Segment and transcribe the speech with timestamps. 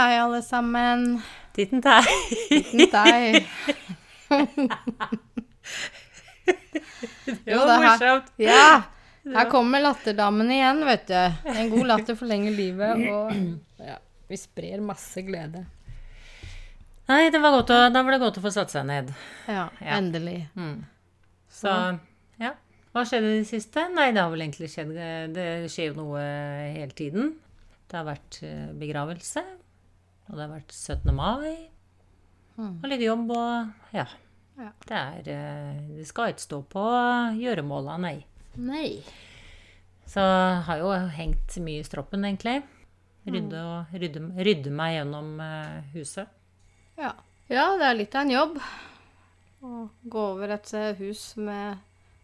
[0.00, 1.20] hei, alle sammen.
[1.56, 2.00] Titten tei.
[2.48, 3.46] Titten deg.
[7.24, 8.30] Det Jo, var morsomt.
[8.40, 8.82] Ja!
[9.30, 11.18] Her kommer latterdammen igjen, vet du.
[11.52, 13.98] En god latter forlenger livet, og ja,
[14.30, 15.66] vi sprer masse glede.
[17.10, 19.10] Nei, det var godt å, da var det godt å få satt seg ned.
[19.50, 19.98] Ja, Ja.
[19.98, 20.38] endelig.
[21.52, 21.70] Så
[22.40, 22.54] ja.
[22.94, 23.84] Hva skjedde i det siste?
[23.94, 24.88] Nei, det har vel egentlig skjedd
[25.34, 26.22] Det skjer jo noe
[26.74, 27.34] hele tiden.
[27.90, 29.42] Det har vært eh, begravelse,
[30.30, 31.12] og det har vært 17.
[31.14, 31.68] mai,
[32.60, 34.06] og litt jobb og ja.
[34.60, 34.70] Ja.
[34.84, 36.82] Det er eh, Det skal ikke stå på
[37.40, 38.18] gjøremåla, nei.
[38.60, 39.00] Nei.
[40.10, 40.20] Så
[40.66, 42.58] har jo hengt mye i stroppen, egentlig.
[43.30, 46.28] Rydde, og, rydde, rydde meg gjennom eh, huset.
[47.00, 47.14] Ja.
[47.48, 48.58] ja, det er litt av en jobb
[49.60, 51.80] å gå over et eh, hus med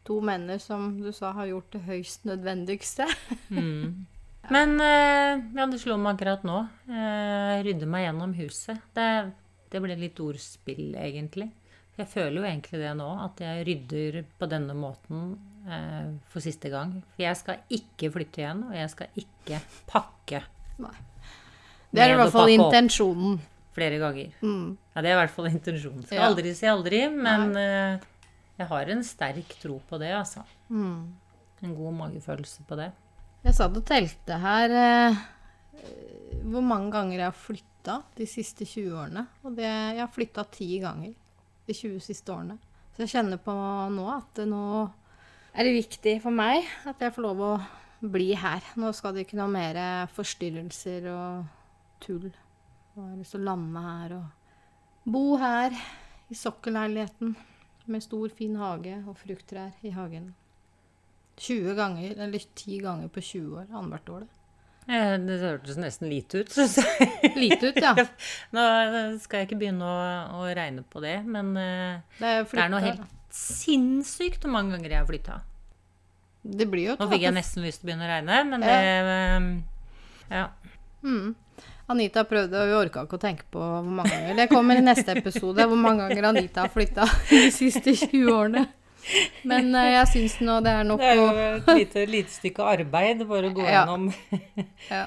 [0.07, 3.09] to menner som du sa har gjort det høyst nødvendigste.
[4.53, 6.59] Men eh, ja, det slo meg akkurat nå.
[7.67, 8.83] Rydde meg gjennom huset.
[8.95, 9.07] Det,
[9.73, 11.51] det ble litt ordspill, egentlig.
[11.97, 15.31] Jeg føler jo egentlig det nå, at jeg rydder på denne måten
[15.65, 16.99] eh, for siste gang.
[17.15, 20.43] For jeg skal ikke flytte igjen, og jeg skal ikke pakke
[20.77, 20.93] Nei.
[21.89, 23.39] Det er i hvert fall intensjonen.
[23.73, 24.35] flere ganger.
[24.45, 24.75] Mm.
[24.93, 26.03] Ja, det er i hvert fall intensjonen.
[26.05, 26.27] Skal Ja.
[26.29, 27.97] aldri si aldri, men uh,
[28.59, 30.45] jeg har en sterk tro på det, altså.
[30.69, 31.15] Mm.
[31.65, 32.91] En god magefølelse på det.
[33.47, 35.19] Jeg satt og telte her eh,
[36.51, 39.23] hvor mange ganger jeg har flytta de siste 20 årene.
[39.47, 41.13] Og det, jeg har flytta ti ganger
[41.69, 42.57] de 20 siste årene.
[42.97, 43.55] Så jeg kjenner på
[43.95, 44.63] nå at nå
[45.55, 47.53] er det viktig for meg at jeg får lov å
[48.03, 48.67] bli her.
[48.83, 49.79] Nå skal det ikke noe mer
[50.17, 51.45] forstyrrelser og
[52.03, 52.27] tull.
[52.97, 55.77] Nå har jeg lyst til å lande her og bo her
[56.27, 57.37] i sokkelleiligheten
[57.87, 60.33] med stor, fin hage og frukttrær i hagen.
[61.37, 63.67] 20 ganger, eller 10 ganger på 20 år.
[63.71, 64.33] Annethvert år, det.
[64.87, 67.33] Ja, Det hørtes nesten lite ut, syns jeg.
[67.35, 67.93] Lite ut, ja.
[68.55, 68.65] Nå
[69.23, 69.97] skal jeg ikke begynne å,
[70.39, 74.77] å regne på det, men eh, Det er, det er noe helt sinnssykt hvor mange
[74.77, 75.41] ganger jeg har flytta.
[76.47, 78.79] Det blir jo Nå fikk jeg nesten lyst til å begynne å regne, men det
[78.79, 79.51] eh,
[80.37, 80.47] Ja.
[81.03, 81.35] Mm.
[81.91, 84.35] Anita prøvde, og vi orka ikke å tenke på hvor mange ganger.
[84.41, 88.65] Det kommer i neste episode, hvor mange ganger Anita har flytta de siste 20 årene.
[89.47, 91.29] Men uh, jeg syns nå det er nok å Det er jo
[91.61, 93.85] et lite, lite stykke arbeid bare å gå Ja.
[93.85, 94.09] gjennom.
[94.95, 95.05] ja.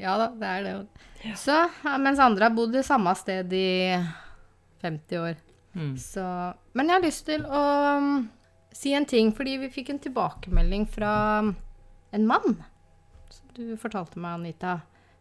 [0.00, 0.74] ja da, det er det.
[0.78, 1.34] jo.
[1.36, 1.56] Så,
[2.00, 3.70] mens andre har bodd i samme sted i
[4.82, 5.40] 50 år.
[5.76, 5.94] Mm.
[6.00, 6.24] Så,
[6.74, 7.64] men jeg har lyst til å
[8.00, 8.14] um,
[8.74, 11.12] si en ting, fordi vi fikk en tilbakemelding fra
[12.10, 12.56] en mann.
[13.30, 14.80] Som du fortalte meg, Anita.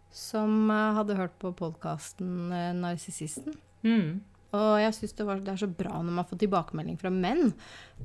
[0.09, 3.53] Som eh, hadde hørt på podkasten uh, Narsissisten.
[3.85, 4.21] Mm.
[4.55, 7.51] Og jeg syns det, det er så bra når man får tilbakemelding fra menn.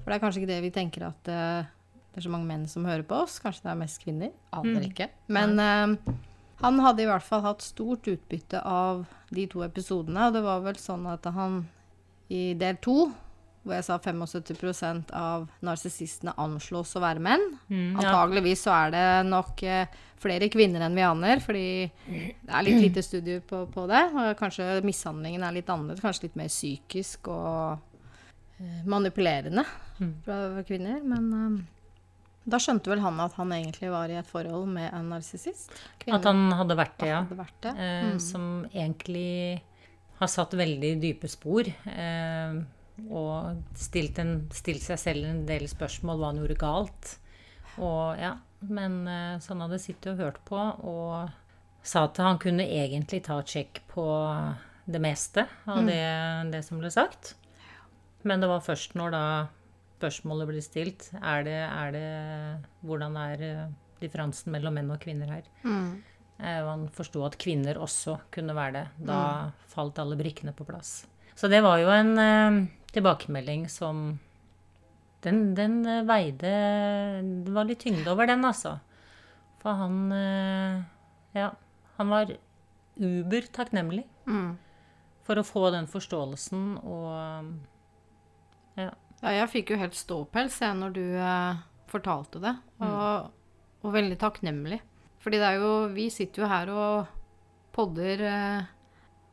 [0.02, 1.64] For det er kanskje ikke det vi tenker at uh,
[2.12, 3.38] det er så mange menn som hører på oss.
[3.42, 4.32] Kanskje det er mest kvinner.
[4.52, 4.90] Aner Mm.
[4.90, 5.08] ikke.
[5.32, 6.14] Men uh,
[6.60, 10.28] han hadde i hvert fall hatt stort utbytte av de to episodene.
[10.28, 11.62] Og det var vel sånn at han
[12.32, 13.10] i del to,
[13.64, 18.10] hvor jeg sa 75% av narsissistene anslås å være menn Mm, ja.
[18.10, 19.86] Antageligvis så er det nok eh,
[20.20, 24.02] flere kvinner enn vi aner, fordi det er litt lite studier på, på det.
[24.12, 27.78] Og kanskje mishandlingen er litt annerledes, kanskje litt mer psykisk og
[28.60, 29.64] eh, manipulerende
[29.94, 30.08] Mm.
[30.24, 30.96] fra kvinner.
[31.06, 31.58] Men um,
[32.50, 35.70] da skjønte vel han at han egentlig var i et forhold med en narsissist.
[36.10, 37.20] At han hadde vært det, ja.
[37.22, 37.74] hadde vært det.
[37.78, 38.18] Eh, Mm.
[38.20, 39.62] Som egentlig
[40.18, 41.62] har satt veldig dype spor.
[41.86, 42.58] Eh,
[43.10, 47.14] og stilt, en, stilt seg selv en del spørsmål hva han gjorde galt.
[47.82, 51.30] Og ja, Men eh, så han hadde sittet og hørt på og
[51.84, 54.04] sa at han kunne egentlig ta sjekk på
[54.86, 55.86] det meste av Mm.
[55.90, 57.34] det, det som ble sagt.
[58.24, 59.24] Men det var først når da
[59.98, 62.08] spørsmålet ble stilt, er det, er det
[62.84, 63.66] Hvordan er eh,
[64.00, 65.42] differansen mellom menn og kvinner her?
[65.64, 66.02] Mm.
[66.40, 68.86] Eh, og han forsto at kvinner også kunne være det.
[69.10, 71.02] Da falt alle brikkene på plass.
[71.36, 72.14] Så det var jo en
[72.94, 74.04] tilbakemelding som
[75.24, 76.50] den, den eh, veide
[77.44, 78.76] Det var litt tyngde over den, altså.
[79.62, 80.82] For han eh,
[81.38, 81.50] Ja,
[81.98, 82.34] han var
[83.00, 84.54] uber takknemlig Mm.
[85.26, 87.10] for å få den forståelsen og
[88.78, 88.90] Ja.
[89.22, 92.54] Ja, jeg fikk jo helt ståpels jeg når du eh, fortalte det,
[92.84, 93.30] og,
[93.84, 94.80] og veldig takknemlig.
[95.24, 97.06] Fordi det er jo Vi sitter jo her og
[97.72, 98.66] podder eh,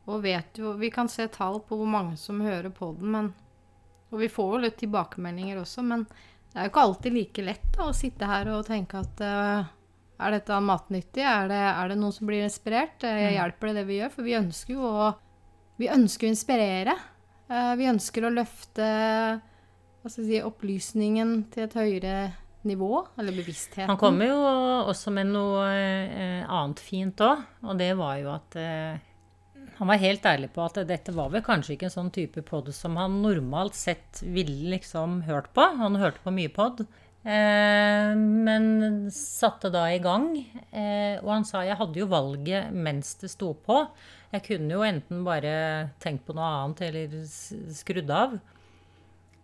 [0.07, 3.31] og vet jo Vi kan se tall på hvor mange som hører på den, men
[4.11, 6.05] Og vi får jo litt tilbakemeldinger også, men
[6.51, 9.69] det er jo ikke alltid like lett da, å sitte her og tenke at uh,
[10.21, 11.23] er dette matnyttig?
[11.23, 13.05] Er det, er det noen som blir inspirert?
[13.07, 14.11] Jeg Hjelper det det vi gjør?
[14.13, 15.11] For vi ønsker jo å
[15.81, 16.93] vi ønsker å inspirere.
[17.49, 18.87] Uh, vi ønsker å løfte
[20.07, 22.15] si, opplysningen til et høyere
[22.67, 23.89] nivå, eller bevisstheten.
[23.89, 24.41] Han kommer jo
[24.91, 29.07] også med noe uh, annet fint òg, og det var jo at eh,
[29.81, 32.67] han var helt ærlig på at dette var vel kanskje ikke en sånn type pod
[32.77, 35.65] som han normalt sett ville liksom hørt på.
[35.79, 36.83] Han hørte på mye pod.
[37.25, 40.35] Eh, men satte da i gang.
[40.69, 43.81] Eh, og han sa jeg hadde jo valget mens det sto på.
[44.35, 45.53] Jeg kunne jo enten bare
[45.97, 47.17] tenkt på noe annet eller
[47.73, 48.37] skrudd av.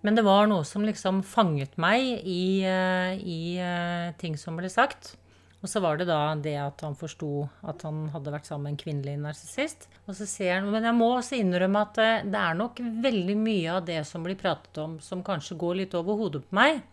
[0.05, 4.69] Men det var noe som liksom fanget meg i, eh, i uh, ting som ble
[4.69, 5.15] sagt.
[5.57, 8.75] Og så var det da det at han forsto at han hadde vært sammen med
[8.75, 9.87] en kvinnelig narsissist.
[10.05, 13.37] Og så sier han Men jeg må også innrømme at uh, det er nok veldig
[13.41, 16.83] mye av det som blir pratet om, som kanskje går litt over hodet på meg.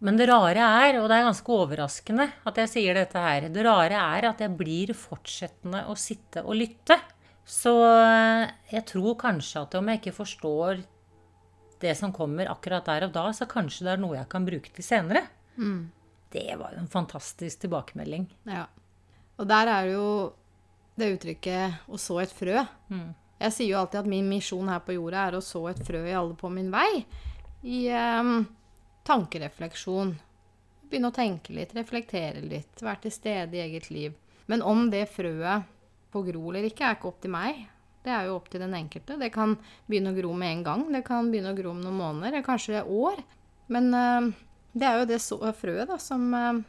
[0.00, 3.64] Men det rare er, og det er ganske overraskende at jeg sier dette her, det
[3.66, 6.96] rare er at jeg blir fortsettende å sitte og lytte.
[7.44, 7.74] Så
[8.70, 10.80] jeg tror kanskje at om jeg ikke forstår
[11.80, 14.72] det som kommer akkurat der og da, så kanskje det er noe jeg kan bruke
[14.72, 15.24] til senere.
[15.60, 15.90] Mm.
[16.30, 18.28] Det var jo en fantastisk tilbakemelding.
[18.46, 18.66] Ja.
[19.40, 20.06] Og der er jo
[21.00, 22.66] det uttrykket 'å så et frø'.
[22.90, 23.14] Mm.
[23.40, 26.02] Jeg sier jo alltid at min misjon her på jorda er å så et frø
[26.04, 27.06] i alle på min vei.
[27.64, 27.88] I
[28.20, 28.44] um,
[29.08, 30.12] tankerefleksjon.
[30.90, 34.12] Begynne å tenke litt, reflektere litt, være til stede i eget liv.
[34.46, 35.64] Men om det frøet
[36.12, 37.64] får gro eller ikke, er ikke opp til meg.
[38.04, 39.16] Det er jo opp til den enkelte.
[39.20, 39.56] Det kan
[39.88, 40.86] begynne å gro med en gang.
[40.92, 43.20] Det kan begynne å gro om noen måneder, kanskje år.
[43.72, 44.30] Men uh,
[44.72, 45.20] det er jo det
[45.58, 46.60] frøet da, som eh,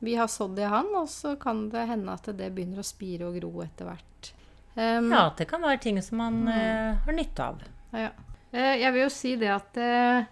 [0.00, 3.28] vi har sådd i han, og så kan det hende at det begynner å spire
[3.28, 4.32] og gro etter hvert.
[4.74, 7.62] Um, ja, det kan være ting som man uh, har nytte av.
[7.90, 8.12] Ja.
[8.54, 9.78] jeg vil jo si det at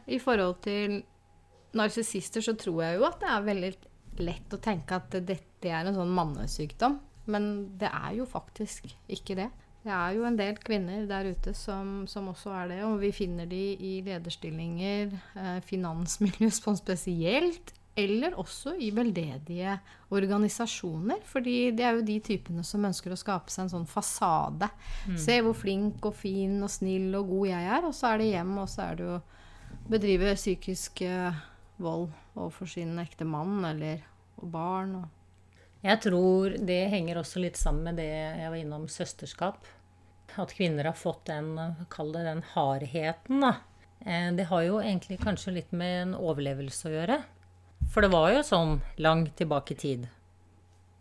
[0.06, 1.00] i forhold til
[1.76, 3.70] narsissister så tror jeg jo at det er veldig
[4.22, 6.98] lett å tenke at dette er en sånn mannesykdom.
[7.28, 7.48] Men
[7.78, 9.48] det er jo faktisk ikke det.
[9.84, 13.12] Det er jo en del kvinner der ute som, som også er det, og vi
[13.14, 19.72] finner de i lederstillinger, eh, finansmiljø sånn spesielt, eller også i veldedige
[20.14, 21.18] organisasjoner.
[21.24, 24.68] fordi det er jo de typene som ønsker å skape seg en sånn fasade.
[25.08, 25.16] Mm.
[25.18, 28.30] Se hvor flink og fin og snill og god jeg er, og så er det
[28.32, 29.20] hjem, og så er det å
[29.90, 31.42] bedrive psykisk eh,
[31.82, 34.04] vold overfor sin ekte mann eller
[34.42, 35.00] barn.
[35.82, 39.66] Jeg tror det henger også litt sammen med det jeg var innom søsterskap
[40.36, 41.56] at kvinner har fått den,
[41.90, 43.54] kall det den hardheten, da.
[44.06, 47.18] Eh, det har jo egentlig kanskje litt med en overlevelse å gjøre.
[47.92, 50.06] For det var jo sånn langt tilbake i tid.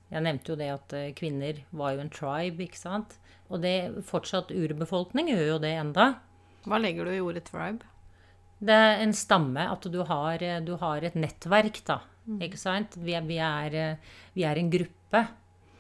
[0.08, 3.18] Jeg nevnte jo det at eh, kvinner var jo en tribe, ikke sant.
[3.52, 6.10] Og det fortsatt urbefolkning gjør jo det enda.
[6.68, 7.86] Hva legger du i ordet tribe?
[8.58, 9.68] Det er en stamme.
[9.70, 12.02] At du har, du har et nettverk, da.
[12.28, 12.40] Mm.
[12.44, 12.98] Ikke sant?
[13.00, 14.00] Vi er, vi, er,
[14.36, 15.24] vi er en gruppe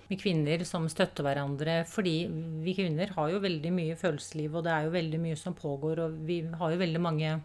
[0.07, 1.81] med kvinner som støtter hverandre.
[1.89, 2.15] Fordi
[2.63, 6.05] vi kvinner har jo veldig mye følelsesliv, og det er jo veldig mye som pågår,
[6.05, 7.35] og vi har jo veldig mange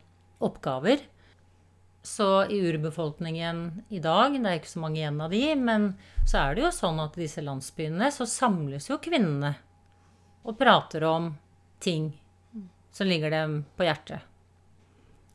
[0.42, 1.02] oppgaver.
[2.02, 5.92] Så i urbefolkningen i dag, det er ikke så mange igjen av de, men
[6.26, 9.52] så er det jo sånn at i disse landsbyene så samles jo kvinnene
[10.42, 11.30] og prater om
[11.82, 12.10] ting
[12.92, 14.31] som ligger dem på hjertet.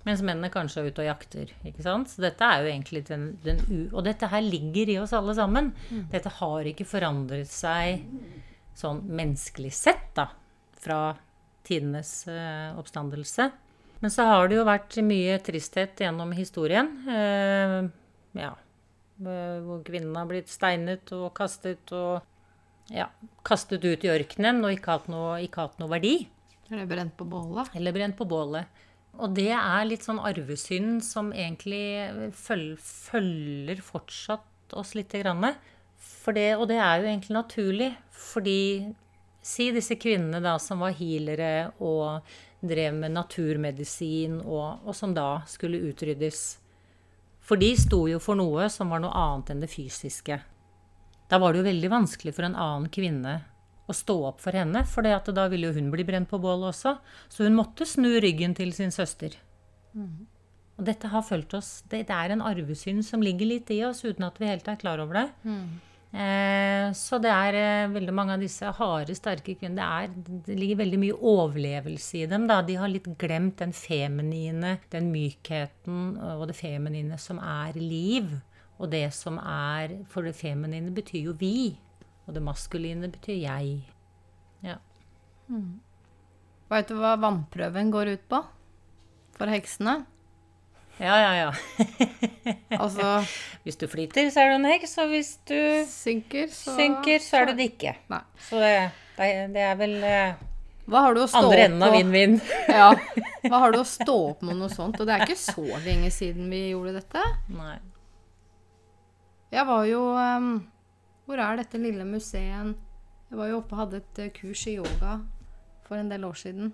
[0.07, 1.51] Mens mennene kanskje er ute og jakter.
[1.67, 2.07] ikke sant?
[2.07, 3.59] Så dette er jo egentlig den, den.
[3.91, 5.73] Og dette her ligger i oss alle sammen.
[5.91, 6.05] Mm.
[6.13, 8.05] Dette har ikke forandret seg
[8.77, 10.29] sånn menneskelig sett, da,
[10.77, 11.01] fra
[11.67, 13.49] tidenes uh, oppstandelse.
[13.99, 16.93] Men så har det jo vært mye tristhet gjennom historien.
[17.09, 17.89] Uh,
[18.37, 18.53] ja.
[19.17, 22.21] Hvor kvinnene har blitt steinet og kastet og
[22.93, 23.07] ja,
[23.43, 26.19] kastet ut i ørkenen og ikke hatt noe, ikke hatt noe verdi.
[26.69, 27.73] Eller brent på bålet.
[27.75, 28.85] Eller brent på bålet.
[29.17, 35.43] Og det er litt sånn arvesynd som egentlig følger fortsatt oss lite grann.
[36.27, 38.61] Det, og det er jo egentlig naturlig, fordi
[39.47, 42.25] Si disse kvinnene da som var healere og
[42.67, 46.41] drev med naturmedisin, og, og som da skulle utryddes.
[47.47, 50.41] For de sto jo for noe som var noe annet enn det fysiske.
[51.31, 53.37] Da var det jo veldig vanskelig for en annen kvinne
[53.87, 56.97] å stå opp for henne, for da ville jo hun bli brent på bålet også.
[57.31, 59.37] Så hun måtte snu ryggen til sin søster.
[59.95, 60.27] Mm.
[60.77, 61.81] Og dette har fulgt oss.
[61.89, 64.79] Det, det, er en arvesynd som ligger litt i oss uten at vi helt er
[64.81, 65.27] klar over det.
[65.47, 65.79] Mm.
[66.07, 70.55] Eh, så det er eh, veldig mange av disse harde, sterke kvinnene det, er, det
[70.55, 72.45] ligger veldig mye overlevelse i dem.
[72.51, 72.61] Da.
[72.67, 78.29] De har litt glemt den feminine, den mykheten og det feminine som er liv.
[78.77, 81.73] Og det som er For det feminine betyr jo vi.
[82.27, 83.79] Og det maskuline betyr jeg.
[84.65, 84.77] Ja.
[85.47, 85.79] Mm.
[86.67, 88.43] Veit du hva vannprøven går ut på
[89.37, 90.01] for heksene?
[90.97, 91.51] Ja, ja, ja.
[92.83, 93.21] altså
[93.63, 95.57] Hvis du flyter, så er du en heks, og hvis du
[95.89, 97.93] synker, så, synker, så er du det ikke.
[98.09, 98.23] Nei.
[98.49, 98.71] Så det,
[99.53, 100.39] det, er vel eh,
[100.89, 102.39] Hva har du å stå Andre enden av vinn-vinn.
[102.79, 102.89] Ja.
[103.45, 104.97] Hva har du å stå opp med noe sånt?
[104.97, 107.23] Og det er ikke så lenge siden vi gjorde dette.
[107.53, 107.77] Nei.
[109.53, 110.49] Jeg var jo ehm,
[111.27, 112.75] Hvor er dette lille museet?
[113.27, 115.17] Jeg var jo oppe og hadde et eh, kurs i yoga
[115.87, 116.69] for en del år siden.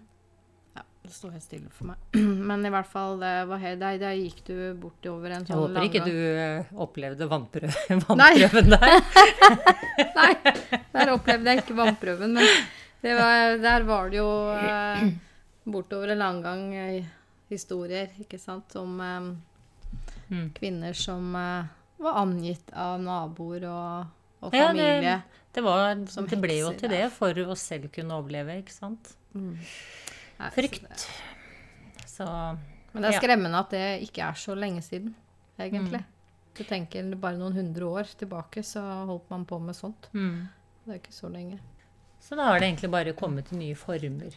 [0.77, 1.97] Ja, det står helt stille for meg.
[2.49, 5.63] Men i hvert fall, det var helt, der, der gikk du bortover en Jeg sånn
[5.63, 7.71] håper ikke du eh, opplevde vannprø
[8.05, 8.95] vannprøven der.
[10.19, 10.31] Nei,
[10.93, 12.45] der opplevde jeg ikke vannprøven, men
[13.03, 15.07] det var, der var det jo eh,
[15.65, 17.09] bortover en langgang eh,
[17.49, 19.33] historier, ikke sant, om eh,
[20.33, 20.47] Mm.
[20.55, 21.65] kvinner som eh,
[22.01, 24.05] var angitt av naboer og,
[24.43, 25.23] og Ja, det,
[25.53, 27.03] Det, var, Som det ble jo til ja.
[27.05, 29.13] det for å selv kunne overleve, ikke sant.
[29.33, 29.57] Nei,
[30.39, 31.05] så Frykt.
[32.09, 32.25] Så
[32.93, 33.19] Men det er Ja.
[33.21, 35.13] skremmende at det ikke er så lenge siden,
[35.59, 36.01] egentlig.
[36.01, 36.09] Mm.
[36.53, 40.09] Du tenker bare noen hundre år tilbake, så holdt man på med sånt.
[40.13, 40.47] mm.
[40.85, 41.59] Det er ikke så lenge.
[42.19, 44.33] Så da har det egentlig bare kommet nye former.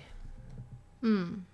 [1.02, 1.44] Mm.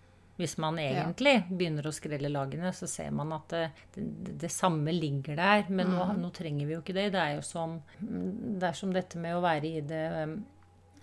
[0.42, 4.90] Hvis man egentlig begynner å skrelle lagene, så ser man at det, det, det samme
[4.92, 5.64] ligger der.
[5.70, 6.20] Men nå, Mm.
[6.25, 7.12] nå trenger vi jo ikke det.
[7.14, 10.02] Det er jo som, det er som dette med å være i det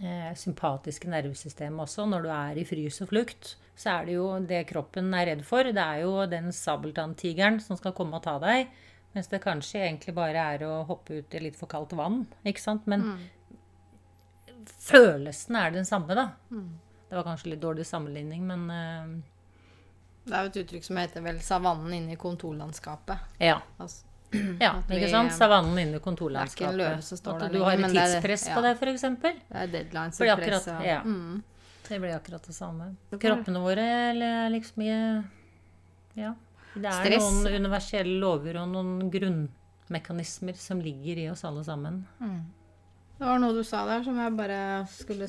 [0.04, 2.06] eh, sympatiske nervesystemet også.
[2.12, 5.46] Når du er i frys og flukt, så er det jo det kroppen er redd
[5.48, 5.64] for.
[5.64, 8.68] Det er jo den sabeltanntigeren som skal komme og ta deg.
[9.16, 12.26] Mens det kanskje egentlig bare er å hoppe ut i litt for kaldt vann.
[12.46, 12.86] ikke sant?
[12.92, 13.02] Men
[14.90, 16.28] følelsen er den samme, da.
[17.10, 19.24] Det var kanskje litt dårlig sammenligning, men eh,
[20.30, 23.20] Det er jo et uttrykk som heter vel 'savannen inne i kontorlandskapet'.
[23.40, 23.62] ja.
[23.80, 24.04] Altså,
[24.62, 25.32] Ja, vi- ikke sant?
[25.34, 26.58] Savannen inne i kontorlandskapet.
[26.58, 28.56] Det er ikke en løve som står der du har et tidspress det er- ja.
[28.56, 29.02] på det, f.eks.
[29.02, 30.68] det er deadlines og press.
[30.86, 31.02] ja.
[31.04, 31.44] Mm.
[31.90, 32.96] Det blir akkurat det samme.
[33.12, 35.24] Kroppene våre er liksom i
[36.16, 36.36] Ja.
[36.76, 37.24] Det er Stress.
[37.44, 42.06] noen universelle lover og noen grunnmekanismer som ligger i oss alle sammen.
[42.20, 45.28] Det var noe du sa der som jeg bare skulle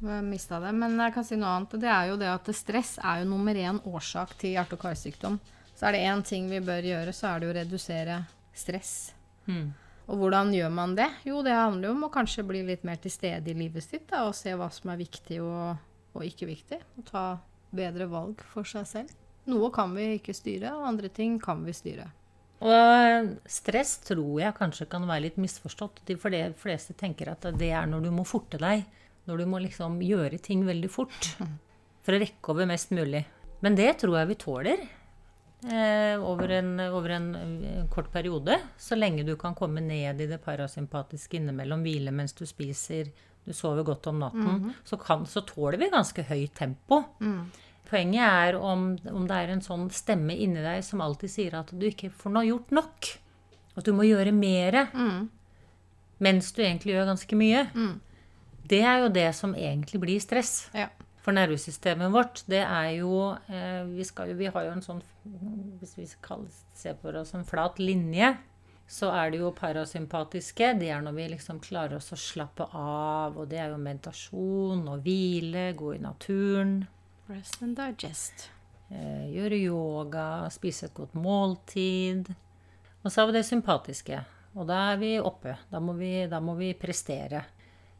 [0.00, 0.72] mista det.
[0.72, 1.76] Men jeg kan si noe annet.
[1.82, 5.38] Det er jo det at stress er jo nummer én årsak til hjerte- og karsykdom.
[5.74, 8.22] Så er det én ting vi bør gjøre, så er det å redusere
[8.54, 9.12] stress.
[9.46, 9.68] Mm.
[10.08, 11.06] Og hvordan gjør man det?
[11.28, 14.08] Jo, det handler jo om å kanskje bli litt mer til stede i livet sitt
[14.10, 15.78] da, og se hva som er viktig og,
[16.16, 16.80] og ikke viktig.
[16.98, 17.24] Og ta
[17.70, 19.12] bedre valg for seg selv.
[19.48, 22.08] Noe kan vi ikke styre, og andre ting kan vi styre.
[22.58, 26.02] Og stress tror jeg kanskje kan være litt misforstått.
[26.18, 28.82] For de fleste tenker at det er når du må forte deg.
[29.28, 31.34] Når du må liksom gjøre ting veldig fort.
[32.04, 33.24] For å rekke over mest mulig.
[33.60, 34.84] Men det tror jeg vi tåler.
[35.68, 38.56] Eh, over, en, over en eh, kort periode.
[38.78, 43.10] Så lenge du kan komme ned i det parasympatiske innimellom, hvile mens du spiser,
[43.44, 47.02] du sover godt om natten, så, kan, så tåler vi ganske høyt tempo.
[47.88, 51.70] Poenget er om, om det er en sånn stemme inni deg som alltid sier at
[51.72, 53.08] du ikke får noe gjort nok.
[53.76, 54.86] At du må gjøre mere.
[56.20, 57.66] Mens du egentlig gjør ganske mye.
[58.68, 60.68] Det er jo det som egentlig blir stress.
[60.76, 60.88] Ja.
[61.24, 65.02] For nervesystemet vårt, det er jo eh, vi, skal, vi har jo en sånn
[65.80, 68.30] Hvis vi ser på oss en flat linje,
[68.88, 70.70] så er det jo parasympatiske.
[70.80, 73.36] Det er når vi liksom klarer oss å slappe av.
[73.36, 76.78] Og det er jo meditasjon og hvile, gå i naturen.
[77.28, 78.48] Rest and digest.
[78.88, 82.32] Eh, gjøre yoga, spise et godt måltid.
[83.02, 84.22] Og så har vi det sympatiske.
[84.56, 85.58] Og da er vi oppe.
[85.68, 87.44] Da må vi, da må vi prestere.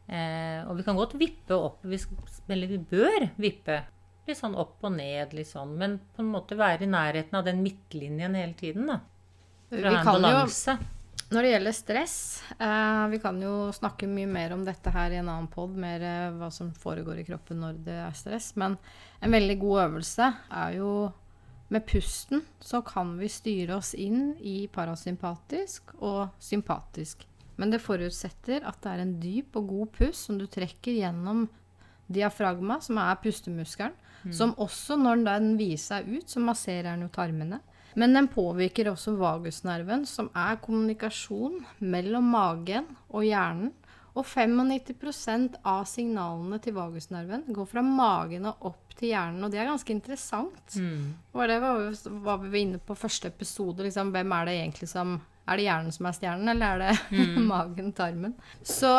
[0.09, 1.99] Eh, og vi kan godt vippe opp, vi,
[2.49, 3.83] eller vi bør vippe
[4.29, 7.45] litt sånn opp og ned, litt sånn, men på en måte være i nærheten av
[7.45, 8.89] den midtlinjen hele tiden.
[8.89, 8.99] da.
[9.69, 10.79] For Vi kan jo.
[11.29, 12.13] Når det gjelder stress
[12.57, 16.01] eh, Vi kan jo snakke mye mer om dette her i en annen pod, mer
[16.01, 18.55] eh, hva som foregår i kroppen når det er stress.
[18.57, 18.79] Men
[19.21, 20.93] en veldig god øvelse er jo
[21.69, 27.28] med pusten så kan vi styre oss inn i parasympatisk og sympatisk.
[27.59, 31.47] Men det forutsetter at det er en dyp og god pust som du trekker gjennom
[32.09, 33.97] diafragma, som er pustemuskelen.
[34.35, 37.61] Som også, når den viser seg ut, så masserer den jo tarmene.
[37.99, 43.71] Men den påvirker også vagusnerven, som er kommunikasjon mellom magen og hjernen.
[44.17, 49.45] Og 95% av signalene til vagusnerven går fra magen og opp til hjernen.
[49.45, 50.75] Og det er ganske interessant.
[50.75, 51.13] Mm.
[51.31, 51.83] Og det var,
[52.25, 53.85] var vi inne på første episode.
[53.85, 55.15] Liksom, hvem er det egentlig som
[55.49, 57.19] Er det hjernen som er stjernen, eller er det
[57.53, 58.37] magen, tarmen?
[58.61, 58.93] Så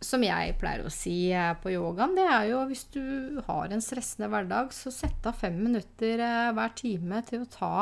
[0.00, 3.82] som jeg pleier å si eh, på yogaen, det er jo hvis du har en
[3.84, 7.74] stressende hverdag, så sett av fem minutter eh, hver time til å ta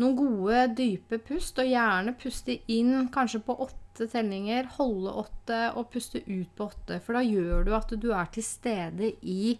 [0.00, 5.90] noen gode, dype pust, og gjerne puste inn kanskje på åtte tellinger, holde åtte og
[5.92, 6.98] puste ut på åtte.
[7.04, 9.54] For da gjør du at du er til stede i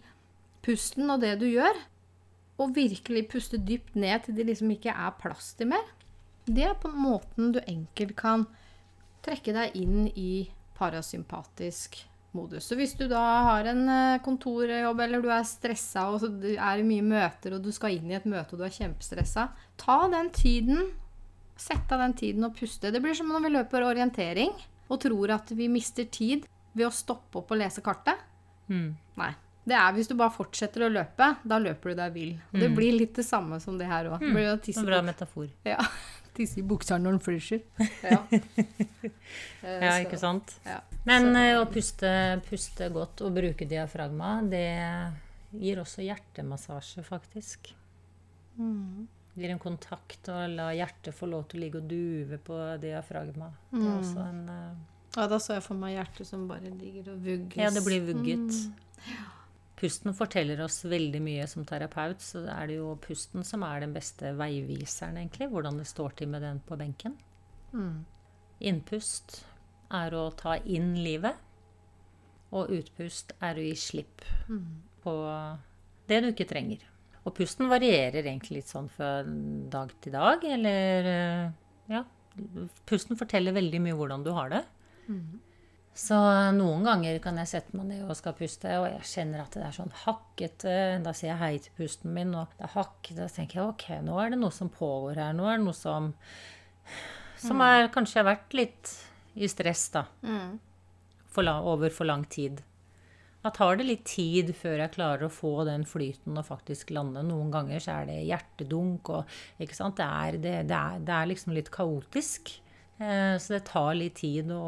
[0.64, 1.76] pusten og det du gjør.
[2.61, 5.87] Og virkelig puste dypt ned til det liksom ikke er plass til mer.
[6.47, 8.47] Det er på måten du enkelt kan
[9.25, 11.99] trekke deg inn i parasympatisk
[12.32, 12.68] modus.
[12.70, 16.80] Så hvis du da har en eh, kontorjobb, eller du er stressa og du er
[16.80, 19.49] i mye møter, og du skal inn i et møte og du er kjempestressa,
[19.80, 20.90] ta den tiden.
[21.61, 22.88] Sett av den tiden og puste.
[22.94, 24.54] Det blir som når vi løper orientering
[24.90, 28.23] og tror at vi mister tid ved å stoppe opp og lese kartet.
[28.70, 28.94] Mm.
[29.20, 29.32] Nei.
[29.68, 32.30] Det er hvis du bare fortsetter å løpe, da løper du deg vill.
[32.54, 32.61] Mm.
[32.62, 32.76] det Mm.
[32.78, 34.23] blir litt det samme som det her òg.
[34.23, 34.32] Mm.
[34.87, 35.50] Bra metafor.
[35.68, 35.76] ja.
[36.40, 37.62] Tisse i buksa når den fryser.
[38.11, 38.23] Ja.
[39.62, 40.56] Eh, Ja, ikke sant?
[40.66, 40.80] Ja.
[41.06, 42.11] Men Så- eh, å puste,
[42.49, 44.66] puste godt og bruke diafragma, det
[45.61, 47.73] gir også hjertemassasje, faktisk.
[48.59, 49.06] Mm.
[49.37, 53.52] Gir en kontakt og la hjertet få lov til å ligge og duve på diafragma.
[53.70, 54.00] Det er Mm.
[54.00, 54.75] også en uh...
[55.16, 57.56] Ja, da så jeg for meg hjertet som bare ligger og vugges.
[57.59, 58.50] Ja, det blir vugget.
[58.50, 58.75] Mm.
[59.81, 63.95] Pusten forteller oss veldig mye som terapeut, så er det jo pusten som er den
[63.97, 65.49] beste veiviseren, egentlig.
[65.49, 67.15] Hvordan det står til med den på benken.
[67.73, 68.03] Mm.
[68.61, 69.39] Innpust
[69.97, 71.39] er å ta inn livet,
[72.53, 74.83] og utpust er å gi slipp Mm.
[75.05, 75.15] på
[76.09, 76.79] det du ikke trenger.
[77.25, 81.51] Og pusten varierer egentlig litt sånn fra dag til dag, eller eh,
[81.89, 82.05] Ja.
[82.87, 84.65] Pusten forteller veldig mye hvordan du har det.
[85.09, 85.41] Mm.
[85.97, 86.16] Så
[86.54, 89.64] noen ganger kan jeg sette meg ned og skal puste, og jeg kjenner at det
[89.66, 90.76] er sånn hakkete.
[91.04, 93.18] Da sier jeg hei til pusten min, og det er hakkete.
[93.25, 95.37] Da tenker jeg ok, nå er det noe som pågår her.
[95.37, 96.14] Nå er det noe som
[97.40, 98.90] Som er, kanskje har vært litt
[99.40, 100.04] i stress, da.
[100.20, 100.59] Mm.
[101.32, 102.61] For la, over for lang tid.
[103.40, 107.23] Da tar det litt tid før jeg klarer å få den flyten og faktisk lande.
[107.25, 109.97] Noen ganger så er det hjertedunk og ikke sant?
[109.97, 112.52] Det er, det, det er, det er liksom litt kaotisk.
[113.00, 114.61] Eh, så det tar litt tid å,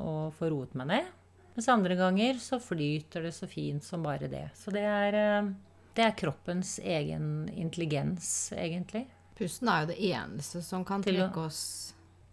[0.00, 1.10] å få roet meg ned.
[1.54, 4.48] Mens andre ganger så flyter det så fint som bare det.
[4.58, 5.50] Så det er, eh,
[5.94, 9.04] det er kroppens egen intelligens, egentlig.
[9.38, 11.62] Pusten er jo det eneste som kan trekke oss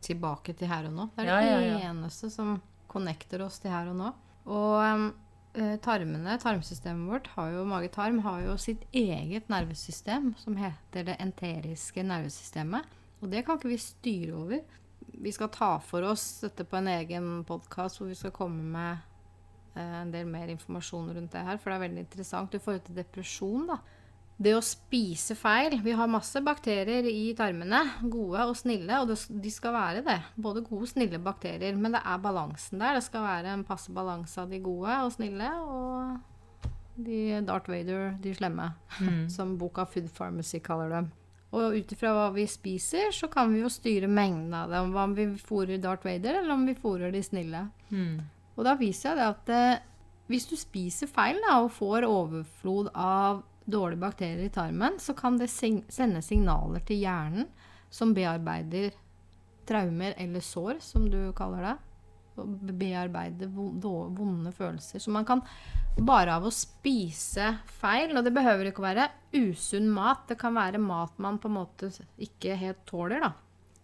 [0.02, 1.10] tilbake til her og nå.
[1.18, 1.92] Det er Ja, det ja, ja.
[1.92, 2.56] eneste som
[2.90, 4.10] connecter oss til her og nå.
[4.50, 5.12] Og
[5.54, 11.20] eh, tarmene, tarmsystemet vårt, har jo, mage-tarm har jo sitt eget nervesystem som heter det
[11.22, 12.98] enteriske nervesystemet.
[13.22, 14.62] Og det kan ikke vi styre over.
[15.14, 18.98] Vi skal ta for oss dette på en egen podkast hvor vi skal komme med
[19.76, 22.86] eh, en del mer informasjon rundt det her, for det er veldig interessant i forhold
[22.88, 23.68] til depresjon.
[23.68, 23.78] da.
[24.42, 29.42] Det å spise feil Vi har masse bakterier i tarmene, gode og snille, og det-
[29.44, 30.18] de skal være det.
[30.36, 31.76] Både gode og snille bakterier.
[31.78, 32.96] Men det er balansen der.
[32.96, 36.20] Det skal være en passe balanse av de gode og snille og
[36.98, 38.74] de Darth Vader, de slemme.
[39.30, 41.12] Som boka Food Pharmacy kaller dem.
[41.52, 44.80] Og ut ifra hva vi spiser, så kan vi jo styre mengden av det.
[44.80, 47.66] Om vi fôrer Darth Vader, eller om vi fôrer de snille.
[47.90, 48.22] Mm.
[48.56, 49.84] Og da viser jeg det at eh,
[50.32, 55.38] hvis du spiser feil da, og får overflod av dårlige bakterier i tarmen, så kan
[55.40, 57.50] det sende signaler til hjernen
[57.92, 58.96] som bearbeider
[59.68, 61.78] traumer eller sår, som du kaller det.
[62.36, 65.04] Bearbeide vonde følelser.
[65.04, 65.44] Så man kan
[66.00, 70.56] bare av å spise feil, og det behøver ikke å være usunn mat, det kan
[70.56, 71.92] være mat man på en måte
[72.22, 73.34] ikke helt tåler, da,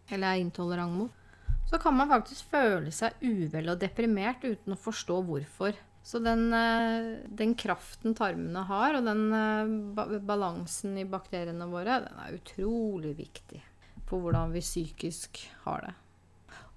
[0.10, 1.24] eller er intolerant mot
[1.68, 5.76] så kan man faktisk føle seg uvel og deprimert uten å forstå hvorfor.
[6.08, 12.22] Så den, eh, den kraften tarmene har, og den eh, balansen i bakteriene våre, den
[12.24, 13.60] er utrolig viktig
[14.08, 15.96] for hvordan vi psykisk har det.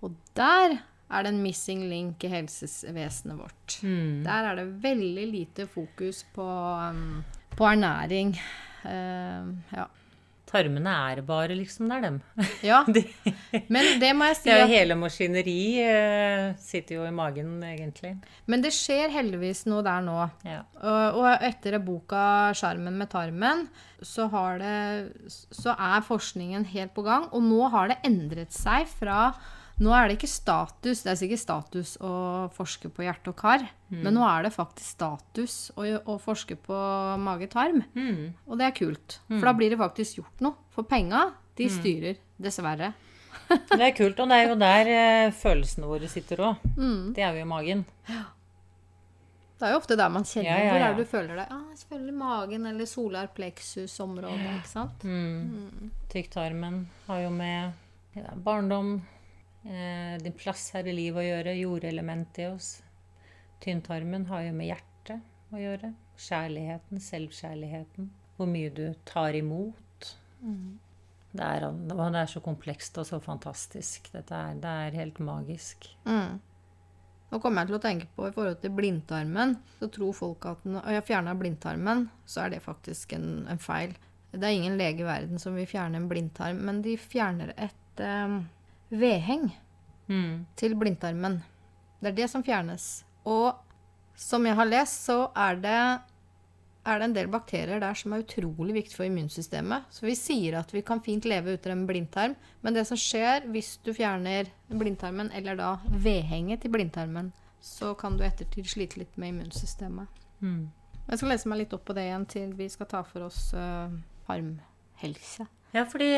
[0.02, 3.78] Og der er det en missing link i helsevesenet vårt.
[3.82, 4.22] Mm.
[4.26, 7.22] Der er det veldig lite fokus på, um,
[7.56, 8.36] på ernæring.
[8.84, 9.88] Uh, ja.
[10.50, 12.16] Tarmene er bare liksom det er dem.
[12.70, 12.80] ja.
[13.70, 17.12] Men det må jeg si Det er jo at hele maskineri eh, sitter jo i
[17.14, 18.16] magen, egentlig.
[18.50, 20.18] Men det skjer heldigvis noe der nå.
[20.46, 20.64] Ja.
[20.80, 23.68] Og, og etter boka 'Skjermen med tarmen'
[24.02, 27.28] så, har det, så er forskningen helt på gang.
[27.30, 29.30] Og nå har det endret seg fra
[29.80, 32.10] Nå er det ikke status, det er sikkert status å
[32.52, 36.76] forske på hjerte og kar, men nå er det faktisk status å, å forske på
[37.24, 37.80] mage-tarm.
[37.96, 38.34] Mm.
[38.46, 40.58] Og det er kult, for da blir det faktisk gjort noe.
[40.74, 41.72] For penga, de Mm.
[41.80, 42.92] styrer, dessverre.
[43.70, 46.60] Det er kult, og det er jo der eh, følelsene våre sitter òg.
[46.76, 47.12] Mm.
[47.16, 47.82] Det er jo i magen.
[49.60, 50.90] Det er jo ofte der man kjenner Ja, ja, Hvor er ja.
[50.94, 51.50] det du føler deg?
[51.52, 55.04] Ah, jeg føler magen eller solar plexus-området, ikke sant?
[55.04, 55.90] Mm.
[56.12, 57.72] Tykktarmen har jo med
[58.46, 58.94] barndom,
[59.62, 62.70] din plass her i livet å gjøre, jordelementet i oss.
[63.60, 65.92] Tynntarmen har jo med hjertet å gjøre.
[66.20, 68.10] Kjærligheten, selvkjærligheten.
[68.38, 70.14] Hvor mye du tar imot.
[71.30, 74.08] Det, er, det er så komplekst og så fantastisk.
[74.14, 75.90] Dette er, det er helt magisk.
[76.08, 76.40] Mm.
[77.30, 79.58] Nå kommer jeg til å tenke på i forhold til blindtarmen.
[79.78, 83.94] Så tror folk at når jeg fjerner blindtarmen, så er det faktisk en, en feil.
[84.32, 88.02] Det er ingen lege i verden som vil fjerne en blindtarm, men de fjerner et
[88.02, 88.40] eh,
[88.90, 89.50] vedheng
[90.11, 90.46] Mm.
[90.57, 91.37] til blindtarmen.
[92.00, 93.05] Det er det som fjernes.
[93.24, 93.55] Og
[94.16, 96.00] som jeg har lest, så er det,
[96.85, 99.85] er det en del bakterier der som er utrolig viktig for immunsystemet.
[99.90, 103.46] Så vi sier at vi kan fint leve uten en blindtarm, men det som skjer
[103.53, 109.16] hvis du fjerner blindtarmen, eller da vedhenget til blindtarmen, så kan du ettertid slite litt
[109.16, 110.09] med immunsystemet.
[110.40, 110.70] Mm.
[111.07, 113.53] Jeg skal lese meg litt opp på det igjen til vi skal ta for oss
[113.55, 113.90] uh,
[114.26, 115.46] tarmhelse.
[115.70, 116.09] Ja, fordi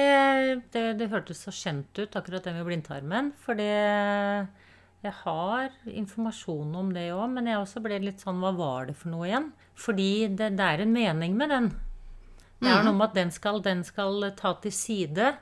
[0.72, 3.32] det, det hørtes så kjent ut, akkurat det med blindtarmen.
[3.44, 3.68] Fordi
[5.02, 8.96] jeg har informasjon om det òg, men jeg også ble litt sånn Hva var det
[8.96, 9.50] for noe igjen?
[9.74, 11.72] Fordi det, det er en mening med den.
[12.62, 15.32] Det er noe med at den skal, den skal ta til side,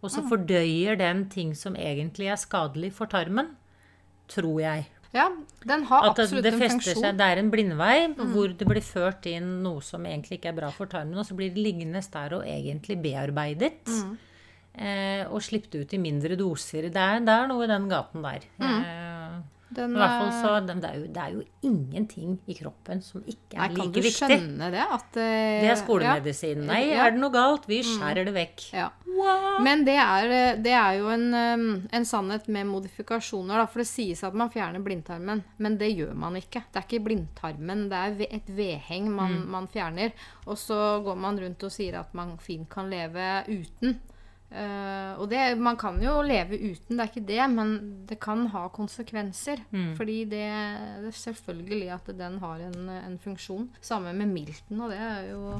[0.00, 3.52] og så fordøyer den ting som egentlig er skadelig for tarmen.
[4.32, 4.88] Tror jeg.
[5.12, 5.26] Ja,
[5.68, 7.02] den har At det, absolutt en fester funksjon.
[7.04, 7.16] seg.
[7.20, 7.96] Det er en blindvei
[8.32, 11.36] hvor det blir ført inn noe som egentlig ikke er bra for tarmen, og så
[11.36, 13.76] blir det liggende der og egentlig bearbeidet.
[14.72, 16.88] Eh, og sluppet ut i mindre doser.
[16.88, 18.46] Det er, det er noe i den gaten der.
[18.56, 19.11] Eh,
[19.72, 22.56] Den, I hvert fall eh, så det, det, er jo, det er jo ingenting i
[22.58, 24.28] kroppen som ikke Nei, er kan like du viktig.
[24.28, 24.82] skjønne det?
[24.98, 26.66] At, uh, Det er skolemedisin.
[26.68, 27.68] Nei, er det noe galt?
[27.70, 28.66] Vi skjærer det vekk.
[28.76, 28.90] Ja.
[29.62, 31.26] Men det er, eh, det er jo en,
[31.92, 33.60] en sannhet med modifikasjoner.
[33.60, 36.64] Da, for det sies at man fjerner blindtarmen, men det gjør man ikke.
[36.72, 40.14] Det er ikke blindtarmen, det er et vedheng man, man fjerner.
[40.46, 44.00] Og så går man rundt og sier at man fint kan leve uten.
[44.52, 47.70] Eh, og det, man kan jo leve uten, det er ikke det, men
[48.08, 49.64] det kan ha konsekvenser.
[49.96, 50.48] Fordi det,
[51.04, 53.70] det er selvfølgelig at den har en, en funksjon.
[53.80, 55.56] Samme med milten, og det er jo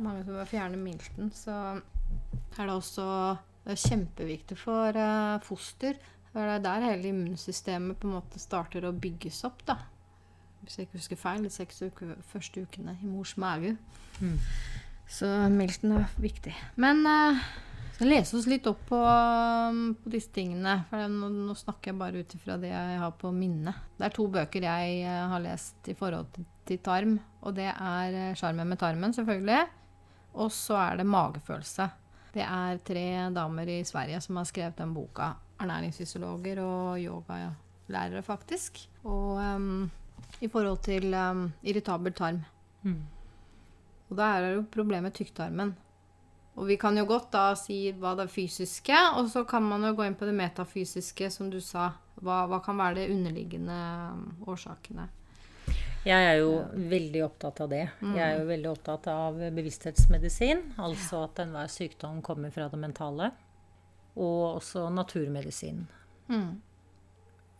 [0.00, 1.56] mange som vil fjerne milten, så
[2.58, 3.06] er det også
[3.62, 5.98] det er kjempeviktig for uh, foster.
[6.32, 9.76] For det er der hele immunsystemet på en måte starter å bygges opp, da.
[10.62, 13.76] Hvis jeg ikke husker feil, de seks uke, første ukene i mors mage.
[15.10, 16.54] Så milten er viktig.
[16.80, 17.42] Men uh,
[18.06, 20.78] lese oss litt opp på, um, på disse tingene.
[20.90, 23.88] For nå, nå snakker jeg bare ut ifra det jeg har på minnet.
[23.98, 27.16] Det er to bøker jeg eh, har lest i forhold til, til tarm.
[27.42, 29.62] Og det er eh, 'Sjarmen med tarmen', selvfølgelig.
[30.34, 31.88] Og så er det magefølelse.
[32.32, 35.34] Det er tre damer i Sverige som har skrevet den boka.
[35.60, 38.80] Ernæringsfysiologer og yogalærere, faktisk.
[39.04, 39.90] Og um,
[40.40, 42.40] i forhold til um, irritabel tarm.
[42.82, 43.02] Mm.
[44.10, 45.74] Og da er det jo problemet tykktarmen.
[46.52, 49.94] Og vi kan jo godt da si hva det fysiske, og så kan man jo
[49.96, 51.94] gå inn på det metafysiske, som du sa.
[52.20, 53.78] Hva, hva kan være de underliggende
[54.12, 55.08] um, årsakene?
[56.02, 56.58] Jeg er jo
[56.90, 57.84] veldig opptatt av det.
[58.02, 60.64] Jeg er jo veldig opptatt av bevissthetsmedisin.
[60.82, 63.30] Altså at enhver sykdom kommer fra det mentale.
[64.18, 65.86] Og også naturmedisin.
[66.26, 66.58] Mm.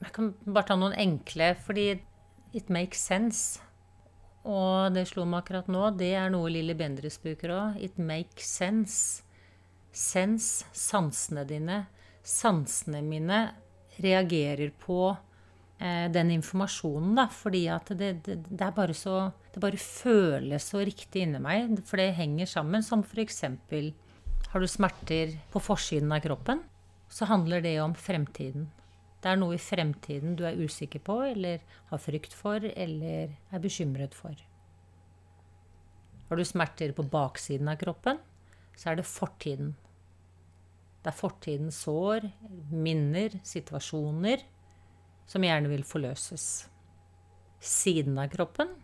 [0.03, 1.93] Jeg kan bare ta noen enkle, fordi
[2.53, 3.63] it makes sense.
[4.49, 5.85] Og det slo meg akkurat nå.
[5.99, 7.83] Det er noe Lilly Bendriss bruker òg.
[7.83, 9.23] It makes sense.
[9.93, 11.85] Sens, sansene dine.
[12.27, 13.43] Sansene mine
[14.03, 17.29] reagerer på eh, den informasjonen, da.
[17.31, 21.77] Fordi at det, det, det er bare så Det bare føles så riktig inni meg.
[21.85, 22.83] For det henger sammen.
[22.83, 23.93] Som eksempel
[24.53, 26.63] har du smerter på forsiden av kroppen,
[27.09, 28.67] så handler det om fremtiden.
[29.23, 33.63] Det er noe i fremtiden du er usikker på, eller har frykt for, eller er
[33.63, 34.35] bekymret for.
[36.29, 38.19] Har du smerter på baksiden av kroppen,
[38.75, 39.75] så er det fortiden.
[41.03, 42.27] Det er fortidens sår,
[42.71, 44.43] minner, situasjoner
[45.29, 46.47] som gjerne vil forløses.
[47.63, 48.75] Siden av kroppen,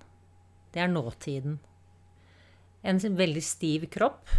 [0.74, 1.58] det er nåtiden.
[2.86, 4.30] En veldig stiv kropp,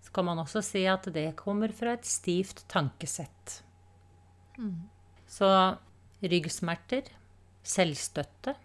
[0.00, 3.60] så kan man også si at det kommer fra et stivt tankesett.
[5.30, 5.48] Så
[6.20, 7.06] ryggsmerter,
[7.62, 8.56] selvstøtte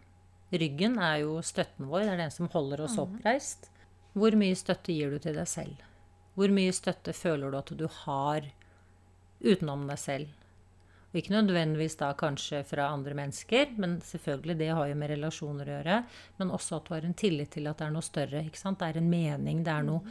[0.54, 3.70] Ryggen er jo støtten vår, det er den som holder oss oppreist.
[4.16, 5.82] Hvor mye støtte gir du til deg selv?
[6.36, 8.46] Hvor mye støtte føler du at du har
[9.44, 10.30] utenom deg selv?
[11.12, 15.70] Og ikke nødvendigvis da kanskje fra andre mennesker, men selvfølgelig det har jo med relasjoner
[15.70, 16.00] å gjøre.
[16.40, 18.44] Men også at du har en tillit til at det er noe større.
[18.44, 18.80] ikke sant?
[18.80, 20.04] Det er en mening, det er noe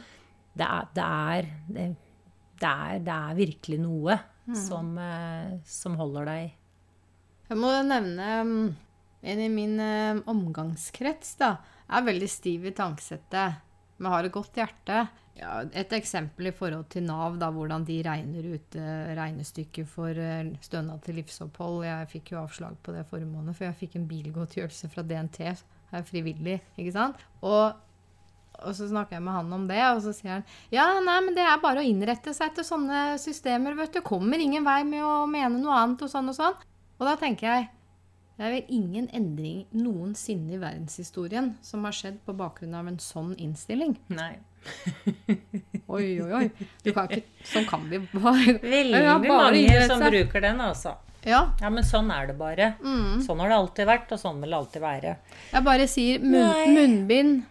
[0.55, 1.95] Det er, det er,
[2.59, 4.17] det, er, det er virkelig noe
[4.53, 6.55] som, eh, som holder deg
[7.49, 8.55] Jeg må nevne um,
[9.25, 11.55] en i min um, omgangskrets, da.
[11.89, 13.61] Er veldig stiv i tankesettet,
[13.97, 15.05] men har et godt hjerte.
[15.35, 20.21] Ja, et eksempel i forhold til Nav, da, hvordan de regner ut uh, regnestykket for
[20.65, 21.83] stønad til livsopphold.
[21.85, 25.41] Jeg fikk jo avslag på det forrige måned, for jeg fikk en bilgodtgjørelse fra DNT.
[25.45, 27.21] Jeg er frivillig, ikke sant?
[27.45, 27.73] Og
[28.63, 31.37] og så snakker jeg med han om det, og så sier han ja, nei, men
[31.37, 34.01] det er bare å innrette seg etter sånne systemer, vet du.
[34.05, 36.59] Kommer ingen vei med å mene noe annet og sånn og sånn.
[36.95, 37.71] Og da tenker jeg
[38.35, 42.99] det er vel ingen endring noensinne i verdenshistorien som har skjedd på bakgrunn av en
[42.99, 43.95] sånn innstilling.
[44.11, 44.33] Nei.
[45.95, 46.67] Oi, oi, oi.
[46.83, 50.95] Du kan ikke, sånn kan vi bare Veldig Ja, bare mange som bruker den, altså.
[51.25, 51.41] Ja.
[51.61, 52.73] Ja, men sånn er det bare.
[52.83, 53.21] Mm.
[53.23, 55.13] Sånn har det alltid vært, og sånn vil det alltid være.
[55.53, 57.45] Jeg bare sier munn, munnbind.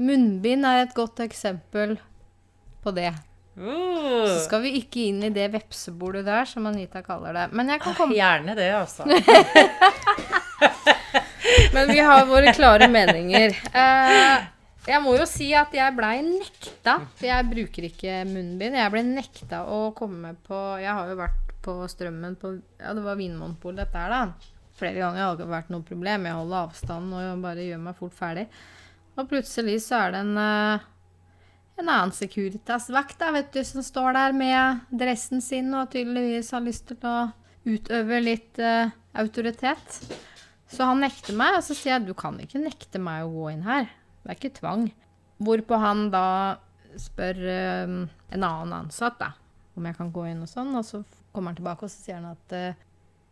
[0.00, 1.98] Munnbind er et godt eksempel
[2.80, 3.12] på det.
[3.60, 7.48] Så skal vi ikke inn i det vepsebordet der, som Anita kaller det.
[7.52, 9.04] Men jeg kan komme Gjerne det, altså.
[11.74, 13.52] Men vi har våre klare meninger.
[13.52, 14.46] Eh,
[14.88, 18.78] jeg må jo si at jeg blei nekta, for jeg bruker ikke munnbind.
[18.80, 23.04] Jeg ble nekta å komme på Jeg har jo vært på Strømmen på Ja, det
[23.04, 24.59] var Vinmonopolet, dette her, da.
[24.80, 26.26] Flere ganger har det ikke vært noe problem.
[26.26, 28.46] Jeg holder avstand og bare gjør meg fort ferdig.
[29.18, 30.88] Og plutselig så er det en eh,
[31.80, 33.22] en annen Securitas-vakt
[33.64, 37.30] som står der med dressen sin og tydeligvis har lyst til å
[37.64, 40.00] utøve litt uh, autoritet.
[40.70, 43.48] Så han nekter meg, og så sier jeg du kan ikke nekte meg å gå
[43.54, 43.88] inn her.
[44.20, 44.90] Det er ikke tvang.
[45.40, 46.26] Hvorpå han da
[47.00, 49.32] spør eh, en annen ansatt da,
[49.78, 51.00] om jeg kan gå inn og sånn, og så
[51.32, 52.54] kommer han tilbake og så sier han at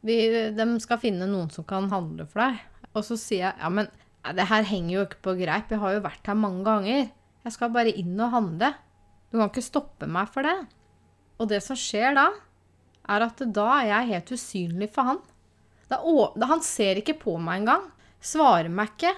[0.06, 0.18] vi,
[0.54, 2.58] de skal finne noen som kan handle for deg.
[2.94, 3.90] Og så sier jeg ja, men
[4.34, 7.08] det her henger jo ikke på greip, jeg har jo vært her mange ganger.
[7.46, 8.72] Jeg skal bare inn og handle.
[9.30, 10.56] Du kan ikke stoppe meg for det.
[11.38, 12.28] Og det som skjer da,
[13.08, 15.22] er at da er jeg helt usynlig for han.
[15.88, 16.00] Da,
[16.50, 17.86] han ser ikke på meg engang.
[18.20, 19.14] Svarer meg ikke.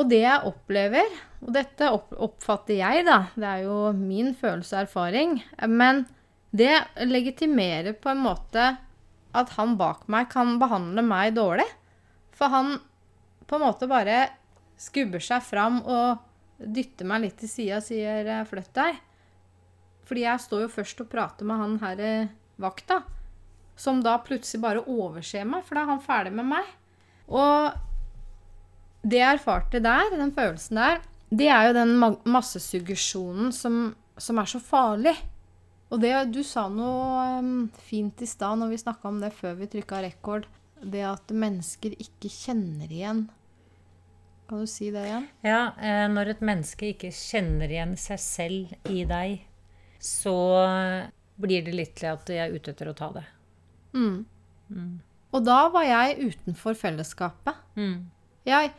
[0.00, 4.78] Og det jeg opplever, og dette opp, oppfatter jeg, da, det er jo min følelse
[4.78, 5.34] og erfaring,
[5.68, 6.06] men
[6.56, 6.72] det
[7.04, 8.64] legitimerer på en måte
[9.36, 11.66] at han bak meg kan behandle meg dårlig.
[12.34, 12.78] For han
[13.46, 14.24] på en måte bare
[14.80, 16.20] skubber seg fram og
[16.60, 19.00] dytter meg litt til sida og sier eh, 'flytt deg'.
[20.08, 23.02] Fordi jeg står jo først og prater med han her eh, vakta,
[23.76, 26.66] som da plutselig bare overser meg, for da er han ferdig med meg.
[27.30, 27.76] Og
[29.06, 34.40] det jeg erfarte der, den følelsen der, det er jo den ma- massesuggesjonen som, som
[34.42, 35.14] er så farlig.
[35.90, 39.56] Og det, du sa noe um, fint i stad når vi snakka om det før
[39.58, 40.46] vi trykka rekord.
[40.80, 43.24] Det at mennesker ikke kjenner igjen.
[44.48, 45.26] Kan du si det igjen?
[45.46, 49.42] Ja, eh, når et menneske ikke kjenner igjen seg selv i deg,
[50.02, 50.34] så
[51.40, 53.26] blir det litt til at de er ute etter å ta det.
[53.94, 54.24] Mm.
[55.30, 57.60] Og da var jeg utenfor fellesskapet.
[58.48, 58.72] Jeg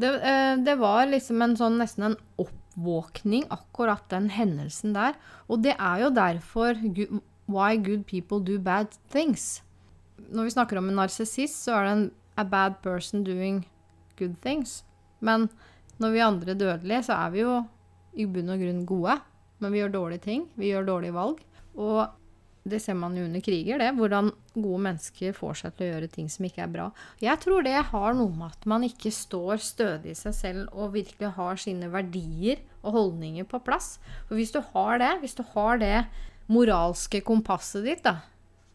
[0.00, 2.18] det, eh, det var liksom en sånn nesten en
[2.80, 5.14] oppvåkning, akkurat den hendelsen der.
[5.48, 6.74] Og det er jo derfor
[7.48, 9.62] why good people do bad things.
[10.30, 13.66] Når vi snakker om en narsissist, så er det en a bad person doing
[14.18, 14.84] good things.
[15.20, 15.48] Men
[15.98, 17.64] når vi andre er dødelige, så er vi jo
[18.14, 19.18] i bunn og grunn gode.
[19.60, 20.48] Men vi gjør dårlige ting.
[20.56, 21.40] Vi gjør dårlige valg.
[21.76, 22.06] Og
[22.68, 23.92] det ser man jo under kriger, det.
[23.96, 26.88] Hvordan gode mennesker får seg til å gjøre ting som ikke er bra.
[27.22, 30.92] Jeg tror det har noe med at man ikke står stødig i seg selv og
[30.98, 33.94] virkelig har sine verdier og holdninger på plass.
[34.28, 36.04] For hvis du har det, hvis du har det
[36.50, 38.18] moralske kompasset ditt da,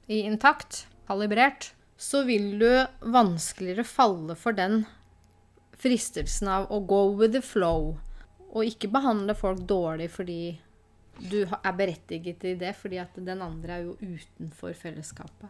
[0.10, 2.70] i intakt, kalibrert, så vil du
[3.14, 4.84] vanskeligere falle for den
[5.80, 7.96] fristelsen av å go with the flow.
[8.56, 10.56] Og ikke behandle folk dårlig fordi
[11.20, 15.50] du er berettiget til det, fordi at den andre er jo utenfor fellesskapet.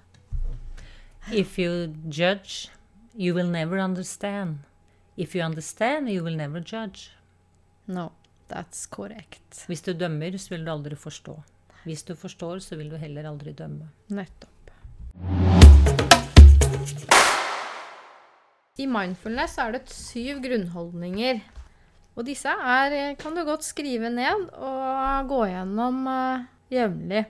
[1.34, 2.70] If you judge,
[3.18, 4.60] you will never understand.
[5.18, 7.12] If you understand, you will never judge.
[7.88, 8.10] No,
[8.50, 9.66] that's correct.
[9.68, 11.42] Hvis du dømmer, så vil du aldri forstå.
[11.84, 13.90] Hvis du forstår, så vil du heller aldri dømme.
[14.10, 14.52] Nettopp.
[18.78, 21.40] I mindfulness er det syv grunnholdninger.
[22.16, 27.26] Og disse er, kan du godt skrive ned og gå gjennom uh, jevnlig.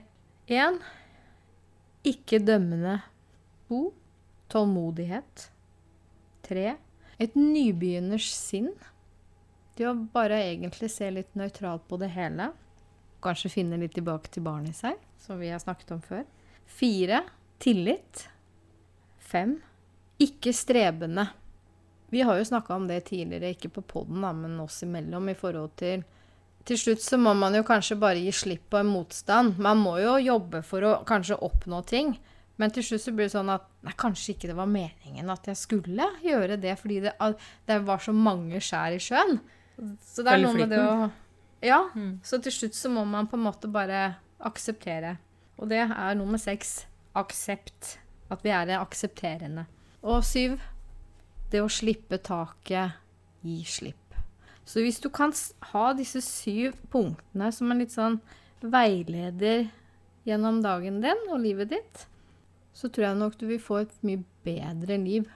[0.46, 0.78] Én
[2.06, 3.00] ikke dømmende.
[3.66, 3.90] To
[4.52, 5.48] tålmodighet.
[6.46, 6.76] Tre
[7.18, 8.70] et nybegynners sinn.
[9.76, 12.52] Det å bare egentlig se litt nøytralt på det hele.
[13.24, 16.22] Kanskje finne litt tilbake til barnet i seg, som vi har snakket om før.
[16.66, 17.24] Fire
[17.62, 18.28] tillit.
[19.18, 19.58] Fem
[20.22, 21.26] ikke strebende.
[22.16, 25.74] Vi har jo snakka om det tidligere, ikke på poden, men oss imellom, i forhold
[25.76, 26.04] til
[26.66, 29.58] Til slutt så må man jo kanskje bare gi slipp på en motstand.
[29.62, 32.16] Man må jo jobbe for å kanskje oppnå ting.
[32.56, 35.46] Men til slutt så blir det sånn at nei, kanskje ikke det var meningen at
[35.46, 37.12] jeg skulle gjøre det, fordi det,
[37.68, 39.38] det var så mange skjær i sjøen.
[40.08, 41.10] Så det er noe med det å.
[41.62, 41.82] Ja.
[41.94, 42.16] Mm.
[42.24, 45.18] Så til slutt så må man på en måte bare akseptere.
[45.60, 46.80] Og det er nummer seks.
[47.14, 47.98] Aksept.
[48.32, 49.68] At vi er aksepterende.
[50.02, 50.58] Og syv
[51.52, 52.96] det å slippe taket,
[53.46, 54.16] gi slipp.
[54.66, 55.30] Så hvis du kan
[55.70, 58.18] ha disse syv punktene som en litt sånn
[58.66, 59.68] veileder
[60.26, 62.06] gjennom dagen din og livet ditt,
[62.74, 65.30] så tror jeg nok du vil få et mye bedre liv.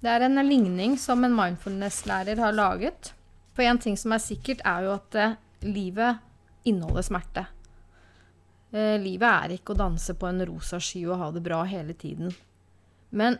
[0.00, 3.10] Det er en ligning som en mindfulness-lærer har laget.
[3.52, 5.34] For en ting som er sikkert, er jo at eh,
[5.66, 6.22] livet
[6.64, 7.44] inneholder smerte.
[8.72, 11.94] Eh, livet er ikke å danse på en rosa sky og ha det bra hele
[11.98, 12.34] tiden.
[13.10, 13.38] Men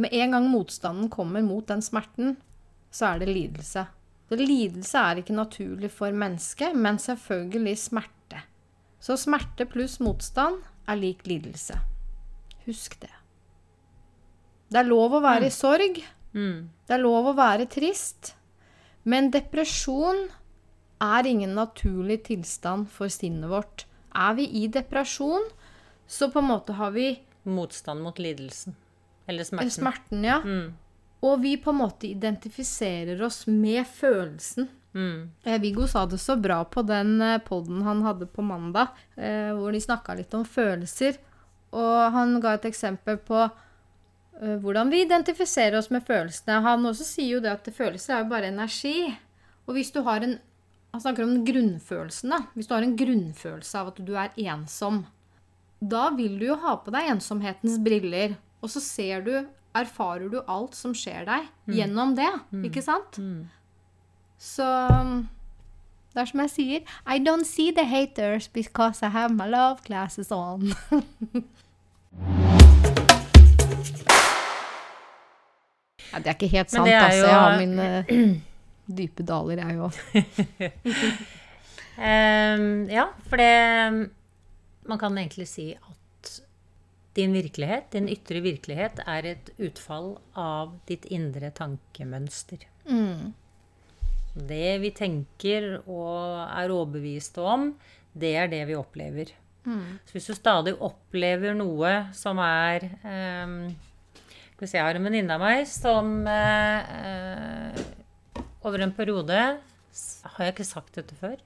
[0.00, 2.38] med en gang motstanden kommer mot den smerten,
[2.90, 3.84] så er det lidelse.
[4.30, 8.44] Så lidelse er ikke naturlig for mennesket, men selvfølgelig smerte.
[9.00, 11.76] Så smerte pluss motstand er lik lidelse.
[12.66, 13.12] Husk det.
[14.70, 15.98] Det er lov å være i sorg.
[16.32, 16.70] Mm.
[16.86, 18.34] Det er lov å være trist.
[19.02, 20.28] Men depresjon
[21.02, 23.86] er ingen naturlig tilstand for sinnet vårt.
[24.14, 25.44] Er vi i depresjon,
[26.06, 28.74] så på en måte har vi Motstand mot lidelsen.
[29.26, 29.70] Eller smerten.
[29.70, 30.40] smerten, ja.
[30.44, 30.74] Mm.
[31.20, 34.68] Og vi på en måte identifiserer oss med følelsen.
[34.92, 35.30] Mm.
[35.44, 39.52] Eh, Viggo sa det så bra på den poden podden han hadde på mandag, eh,
[39.54, 41.16] hvor de snakka litt om følelser.
[41.70, 46.60] Og han ga et eksempel på eh, hvordan vi identifiserer oss med følelsene.
[46.64, 49.12] Han også sier jo det at følelser er jo bare energi.
[49.68, 50.38] Og hvis du har en
[50.90, 52.40] Han snakker om grunnfølelsen, da.
[52.56, 55.04] Hvis du har en grunnfølelse av at du er ensom,
[55.80, 58.34] da vil du jo ha på deg ensomhetens briller.
[58.60, 59.34] Og så ser du
[59.70, 62.26] Erfarer du alt som skjer deg, gjennom det.
[62.66, 63.20] Ikke sant?
[63.22, 63.46] Mm.
[64.34, 64.66] Så
[66.10, 69.78] det er som jeg sier I don't see the haters because I have my love
[69.86, 70.74] glasses on.
[76.10, 77.26] ja, det er ikke helt sant, det er altså.
[77.30, 78.04] Jeg har mine
[78.96, 79.96] dype daler, jeg òg.
[82.10, 83.52] um, ja, for det
[84.90, 86.30] Man kan egentlig si at
[87.14, 92.64] din virkelighet, din ytre virkelighet, er et utfall av ditt indre tankemønster.
[92.88, 93.32] Mm.
[94.34, 97.72] Det vi tenker og er overbeviste om,
[98.14, 99.34] det er det vi opplever.
[99.66, 100.00] Mm.
[100.06, 103.56] Så hvis du stadig opplever noe som er um,
[104.60, 107.80] vi se, jeg har en venninne av meg som uh,
[108.64, 109.36] over en periode
[110.36, 111.36] Har jeg ikke sagt dette før?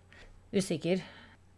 [0.55, 1.03] Usikker.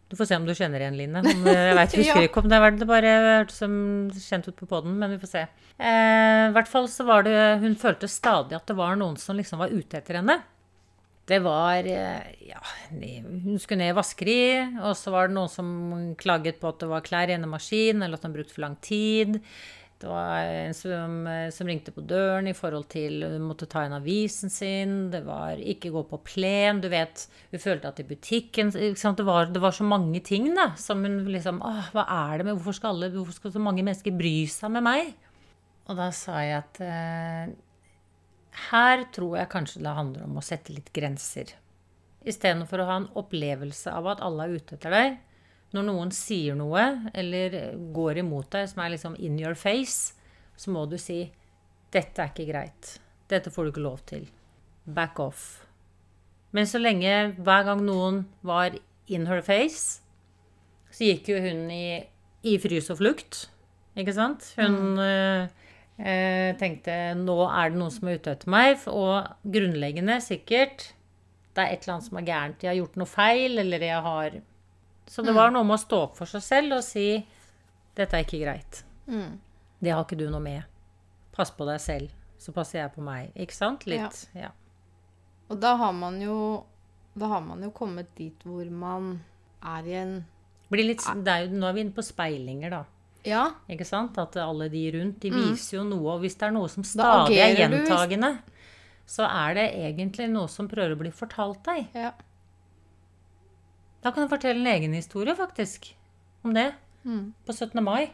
[0.09, 1.19] Du får se om du kjenner igjen, Line.
[1.19, 2.27] Om, eh, jeg vet, husker Ja.
[2.29, 3.73] ikke om det var det bare hørtes som
[4.15, 5.43] kjent ut på poden, men vi får se.
[5.79, 9.37] Eh, I hvert fall så var det Hun følte stadig at det var noen som
[9.37, 10.39] liksom var ute etter henne.
[11.27, 12.61] Det var eh, Ja,
[12.95, 14.39] hun skulle ned i vaskeri,
[14.79, 17.99] og så var det noen som klaget på at det var klær i en maskin,
[18.07, 19.41] eller at han brukte for lang tid.
[19.97, 23.87] Det var en som, eh, som ringte på døren i forhold til hun måtte ta
[23.87, 24.97] inn avisen sin.
[25.13, 26.83] Det var ikke gå på plen.
[26.85, 28.75] Du vet, hun følte at i butikken?
[28.77, 32.49] Det, var, det var så mange ting da, som hun liksom Åh, hva er det
[32.49, 35.15] med Hvorfor skal, alle, hvorfor skal så mange mennesker bry seg med meg?
[35.87, 37.55] Og da sa jeg at eh,
[38.69, 41.55] her tror jeg kanskje det handler om å sette litt grenser.
[42.27, 45.19] Istedenfor å ha en opplevelse av at alle er ute etter deg.
[45.75, 47.57] Når noen sier noe eller
[47.95, 50.15] går imot deg som er liksom in your face,
[50.57, 51.27] så må du si
[51.93, 52.99] 'Dette er ikke greit.
[53.29, 54.27] Dette får du ikke lov til.
[54.87, 55.63] Back off'.
[56.53, 58.77] Men så lenge hver gang noen var
[59.09, 60.01] in her face,
[60.91, 62.01] så gikk jo hun i,
[62.47, 63.47] i frys og flukt.
[63.97, 64.53] Ikke sant?
[64.57, 65.49] Hun mm.
[66.01, 68.79] eh, tenkte nå er det noen som er ute etter meg.
[68.89, 70.93] Og grunnleggende sikkert
[71.57, 72.65] det er et eller annet som er gærent.
[72.65, 74.39] Jeg har gjort noe feil, eller jeg har
[75.07, 77.25] Så det var noe med å stå opp for seg selv og si
[77.97, 78.83] dette er ikke greit.
[79.09, 79.39] Mm.
[79.81, 80.65] Det har ikke du noe med.
[81.33, 83.31] Pass på deg selv, så passer jeg på meg.
[83.37, 83.87] Ikke sant?
[83.87, 84.27] Litt.
[84.35, 84.51] Ja.
[85.49, 86.65] Og da har man jo
[87.17, 89.23] Da har man jo kommet dit hvor man
[89.65, 90.27] er i en
[90.71, 92.85] litt, det er jo, nå er vi inne på speilinger, da.
[93.25, 93.45] Ja.
[93.71, 94.19] Ikke sant?
[94.19, 96.13] At alle de rundt, de viser jo noe.
[96.17, 98.53] Og hvis det er noe som stadig er gjentagende, du hvis-
[99.17, 101.89] så er det egentlig noe som prøver å bli fortalt deg.
[101.95, 102.13] ja.
[104.07, 105.89] Da kan jeg fortelle en egen historie, faktisk,
[106.47, 106.69] om det.
[107.03, 107.33] Mm.
[107.43, 107.81] På 17.
[107.83, 108.13] mai.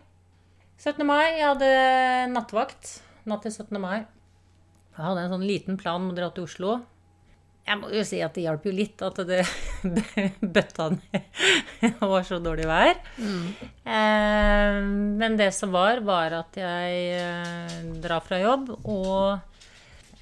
[0.80, 1.04] 17.
[1.04, 1.68] mai, jeg hadde
[2.32, 2.94] nattevakt
[3.28, 3.76] natt til 17.
[3.76, 3.98] mai.
[4.96, 6.78] Jeg hadde en sånn liten plan om å dra til Oslo.
[7.68, 9.44] Jeg må jo si at det hjalp jo litt at det
[10.56, 12.96] bøtta ned og var så dårlig vær.
[13.84, 14.80] Eh,
[15.20, 19.44] men det som var, var at jeg eh, drar fra jobb og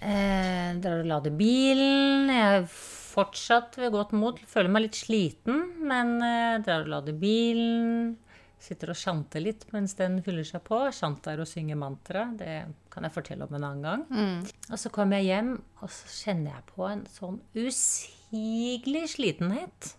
[0.03, 2.27] eh, drar og lader bilen.
[2.35, 2.67] Jeg
[3.11, 4.41] fortsatt ved godt mot.
[4.49, 8.17] Føler meg litt sliten, men uh, drar og lader bilen.
[8.61, 10.83] Sitter og sjanter litt mens den fyller seg på.
[10.93, 12.27] Sjanter og synger mantra.
[12.37, 12.57] Det
[12.93, 14.05] kan jeg fortelle om en annen gang.
[14.13, 14.43] Mm.
[14.69, 19.95] Og så kommer jeg hjem, og så kjenner jeg på en sånn usigelig slitenhet.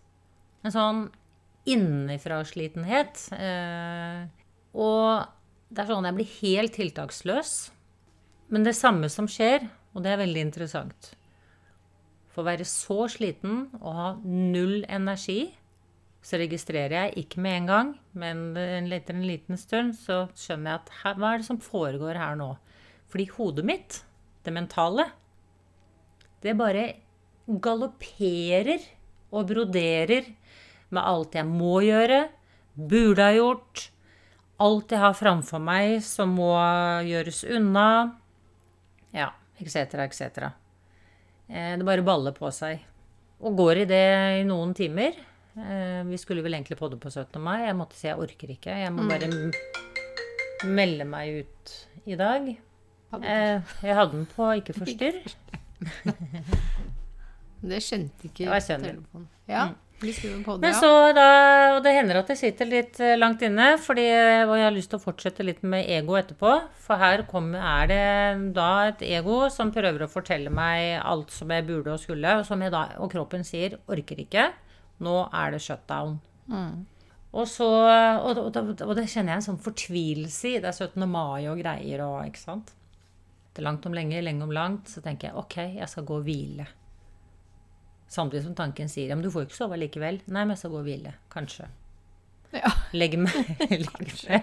[0.62, 1.04] En sånn
[1.72, 3.26] innenfra-slitenhet.
[3.34, 4.30] Uh,
[4.78, 7.56] og det er sånn jeg blir helt tiltaksløs.
[8.52, 9.66] Men det samme som skjer,
[9.96, 11.16] og det er veldig interessant
[12.32, 15.52] For å være så sliten og ha null energi,
[16.22, 18.42] så registrerer jeg ikke med en gang, men
[18.94, 22.38] etter en liten stund så skjønner jeg at her, hva er det som foregår her
[22.40, 22.52] nå?
[23.12, 23.98] Fordi hodet mitt,
[24.46, 25.10] det mentale,
[26.46, 26.86] det bare
[27.48, 28.86] galopperer
[29.34, 30.30] og broderer
[30.94, 32.22] med alt jeg må gjøre,
[32.78, 33.90] burde ha gjort,
[34.62, 36.54] alt jeg har framfor meg som må
[37.08, 37.88] gjøres unna.
[39.16, 40.52] Ja, etc., etc.
[41.52, 42.80] Eh, det bare baller på seg.
[43.42, 44.06] Og går i det
[44.40, 45.18] i noen timer.
[45.58, 47.42] Eh, vi skulle vel egentlig podde på 17.
[47.44, 47.66] mai.
[47.66, 48.76] Jeg måtte si jeg orker ikke.
[48.86, 49.30] Jeg må bare
[50.72, 51.76] melde meg ut
[52.08, 52.48] i dag.
[53.20, 55.20] Eh, jeg hadde den på ikke forstyrr.
[57.62, 59.28] Det skjønte ikke telefonen.
[59.50, 59.68] Ja,
[60.02, 61.26] det, Men så da,
[61.76, 64.08] og det hender at jeg sitter litt eh, langt inne, fordi,
[64.48, 66.56] og jeg har lyst til å fortsette litt med ego etterpå.
[66.82, 68.02] For her kom, er det
[68.58, 72.48] da et ego som prøver å fortelle meg alt som jeg burde og skulle, og,
[72.50, 74.50] som jeg da, og kroppen sier 'orker ikke'.
[75.06, 76.20] Nå er det shutdown.
[76.50, 76.86] Mm.
[77.32, 77.70] Og, så,
[78.20, 80.60] og, og, og det kjenner jeg en sånn fortvilelse i.
[80.60, 81.08] Det er 17.
[81.08, 82.74] mai og greier og ikke sant.
[83.52, 84.92] Det er langt om lenge, lenge om langt.
[84.92, 86.68] Så tenker jeg ok, jeg skal gå og hvile.
[88.12, 90.20] Samtidig som tanken sier ja, men du får jo ikke sove likevel.
[90.36, 91.14] Nei, men så går vi hvile.
[91.32, 91.70] Kanskje.
[92.52, 92.72] Ja.
[92.92, 93.32] Legg meg.
[93.96, 94.42] Kanskje.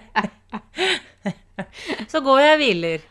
[2.09, 3.05] Så går jeg og hviler.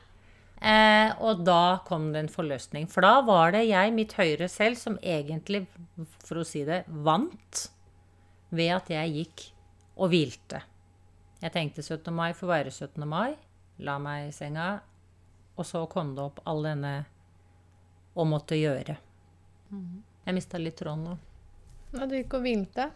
[0.59, 2.88] Eh, og da kom det en forløsning.
[2.90, 5.62] For da var det jeg, mitt høyre selv, som egentlig,
[6.26, 7.68] for å si det, vant
[8.50, 9.44] ved at jeg gikk
[9.98, 10.64] og hvilte.
[11.38, 12.11] Jeg tenkte 17.
[12.14, 13.06] mai får være 17.
[13.06, 13.36] mai.
[13.86, 14.72] La meg i senga.
[15.59, 16.96] Og så kom det opp all denne
[18.18, 18.98] å måtte gjøre.
[20.29, 21.14] Jeg mista litt tråden nå.
[21.97, 22.91] Nei, du gikk og hvilte.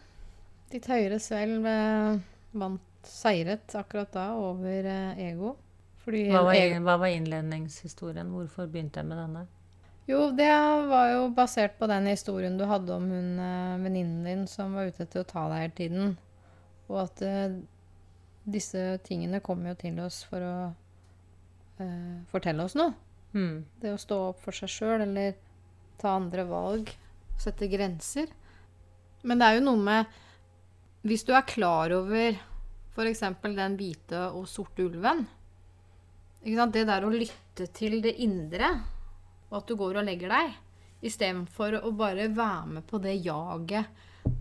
[0.68, 2.18] Ditt høyere selv eh,
[2.61, 5.55] vant seiret akkurat da over eh, ego.
[6.05, 8.28] Fordi Hva var, ego, hva var innledningshistorien?
[8.37, 9.47] Hvorfor begynte jeg med denne?
[10.11, 10.51] Jo, det
[10.91, 14.93] var jo basert på den historien du hadde om hun eh, venninnen din som var
[14.93, 16.14] ute etter å ta deg hele tiden.
[16.93, 17.55] Og at uh,
[18.45, 20.57] disse tingene kommer jo til oss for å
[21.80, 22.93] uh, fortelle oss noe.
[23.33, 23.62] Mm.
[23.80, 25.39] Det å stå opp for seg sjøl eller
[26.03, 26.93] ta andre valg,
[27.43, 28.30] sette grenser.
[29.26, 30.18] Men det er jo noe med
[31.07, 32.36] Hvis du er klar over
[32.93, 33.22] f.eks.
[33.43, 35.24] den hvite og sorte ulven?
[36.43, 38.68] Det der å lytte til det indre,
[39.51, 40.55] og at du går og legger deg,
[41.03, 43.90] istedenfor å bare være med på det jaget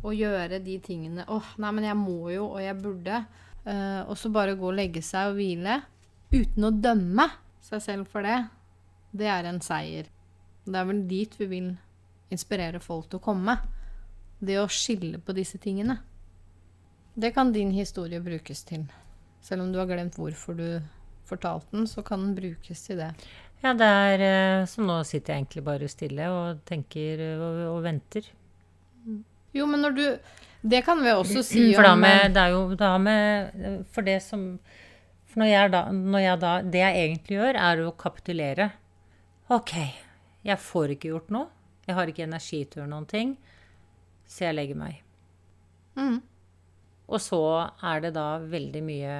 [0.02, 3.24] og gjøre de tingene åh, nei, men jeg må jo, og jeg burde.
[3.62, 5.82] Uh, og så bare gå og legge seg og hvile
[6.34, 7.28] uten å dømme
[7.62, 8.40] seg selv for det.
[9.14, 10.10] Det er en seier.
[10.66, 11.72] Det er vel dit vi vil
[12.32, 13.58] inspirere folk til å komme.
[14.42, 16.00] Det å skille på disse tingene.
[17.14, 18.88] Det kan din historie brukes til.
[19.44, 20.68] Selv om du har glemt hvorfor du
[21.28, 23.12] fortalte den, så kan den brukes til det.
[23.62, 27.60] Ja, det er eh, Så nå sitter jeg egentlig bare stille og tenker eh, og,
[27.76, 28.26] og venter.
[29.54, 30.06] Jo, men når du
[30.62, 34.20] Det kan vi også si For da med Det er jo da med For det
[34.26, 34.46] som
[35.30, 38.72] For når jeg da, når jeg da Det jeg egentlig gjør, er å kapitulere.
[39.52, 39.74] OK,
[40.48, 41.50] jeg får ikke gjort noe.
[41.88, 43.36] Jeg har ikke energi til å gjøre noen ting.
[44.30, 45.02] Så jeg legger meg.
[45.98, 46.22] mm,
[47.12, 47.40] Og så
[47.84, 49.16] er det da veldig mye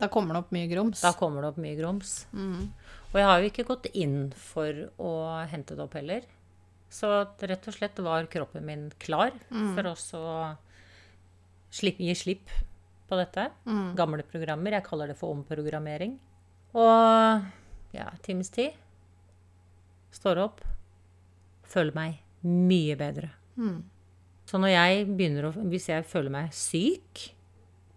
[0.00, 1.02] Da kommer det opp mye grums.
[1.04, 2.26] Da kommer det opp mye grums.
[2.32, 2.70] Mm.
[3.12, 5.10] Og jeg har jo ikke gått inn for å
[5.50, 6.22] hente det opp heller.
[6.90, 9.30] Så rett og slett var kroppen min klar
[9.76, 10.56] for oss å
[11.70, 12.48] slipp, gi slipp
[13.10, 13.50] på dette.
[13.66, 13.94] Mm.
[13.98, 14.72] Gamle programmer.
[14.78, 16.16] Jeg kaller det for omprogrammering.
[16.74, 17.44] Og
[17.92, 18.72] ja, times tid.
[20.14, 20.60] Står opp.
[21.70, 23.30] Føler meg mye bedre.
[23.60, 23.82] Mm.
[24.48, 27.28] Så når jeg begynner å Hvis jeg føler meg syk,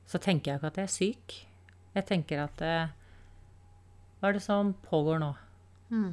[0.05, 1.36] så tenker jeg ikke at jeg er syk.
[1.93, 2.91] Jeg tenker at eh,
[4.19, 5.32] Hva er det som pågår nå?
[5.93, 6.11] Mm.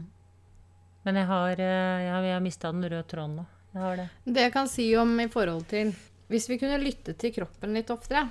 [1.04, 3.46] Men jeg har, eh, jeg har, jeg har mista den røde tråden nå.
[3.74, 4.06] Jeg har det.
[4.24, 5.92] Det jeg kan si om i forhold til
[6.30, 8.24] Hvis vi kunne lytte til kroppen litt oftere,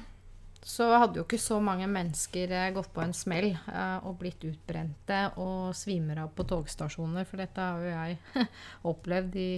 [0.66, 4.44] så hadde jo ikke så mange mennesker eh, gått på en smell eh, og blitt
[4.48, 8.48] utbrente og svimer av på togstasjoner, for dette har jo jeg
[8.92, 9.52] opplevd i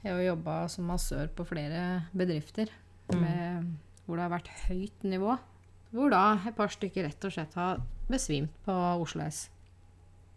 [0.00, 2.70] Jeg har jobba som massør på flere bedrifter
[3.12, 3.66] med,
[4.06, 5.34] hvor det har vært høyt nivå.
[5.92, 9.50] Hvor da et par stykker rett og slett har besvimt på Oslo S.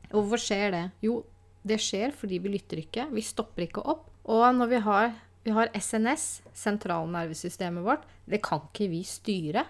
[0.10, 0.84] Og hvorfor skjer det?
[1.06, 1.22] Jo,
[1.64, 3.08] det skjer fordi vi lytter ikke.
[3.14, 4.10] Vi stopper ikke opp.
[4.28, 5.14] Og når vi har,
[5.46, 9.64] vi har SNS, sentralnervesystemet vårt, det kan ikke vi styre.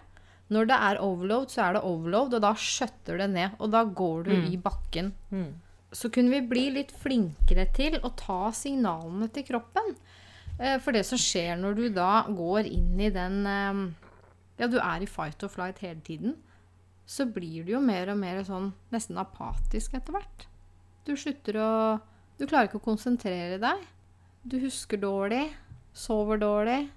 [0.53, 3.55] Når det er overload, så er det overload, og da skjøtter det ned.
[3.59, 5.11] Og da går du i bakken.
[5.33, 5.49] Mm.
[5.93, 9.93] Så kunne vi bli litt flinkere til å ta signalene til kroppen.
[10.59, 13.83] Eh, For det som skjer når du da går inn i den eh,
[14.61, 16.35] Ja, du er i fight or flight hele tiden.
[17.09, 20.45] Så blir du jo mer og mer sånn nesten apatisk etter hvert.
[21.05, 21.71] Du slutter å
[22.39, 23.81] Du klarer ikke å konsentrere deg.
[24.43, 25.45] Du husker dårlig.
[25.93, 26.89] Sover dårlig.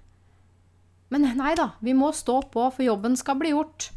[1.13, 3.89] Men nei da, vi må stå på, for jobben skal bli gjort.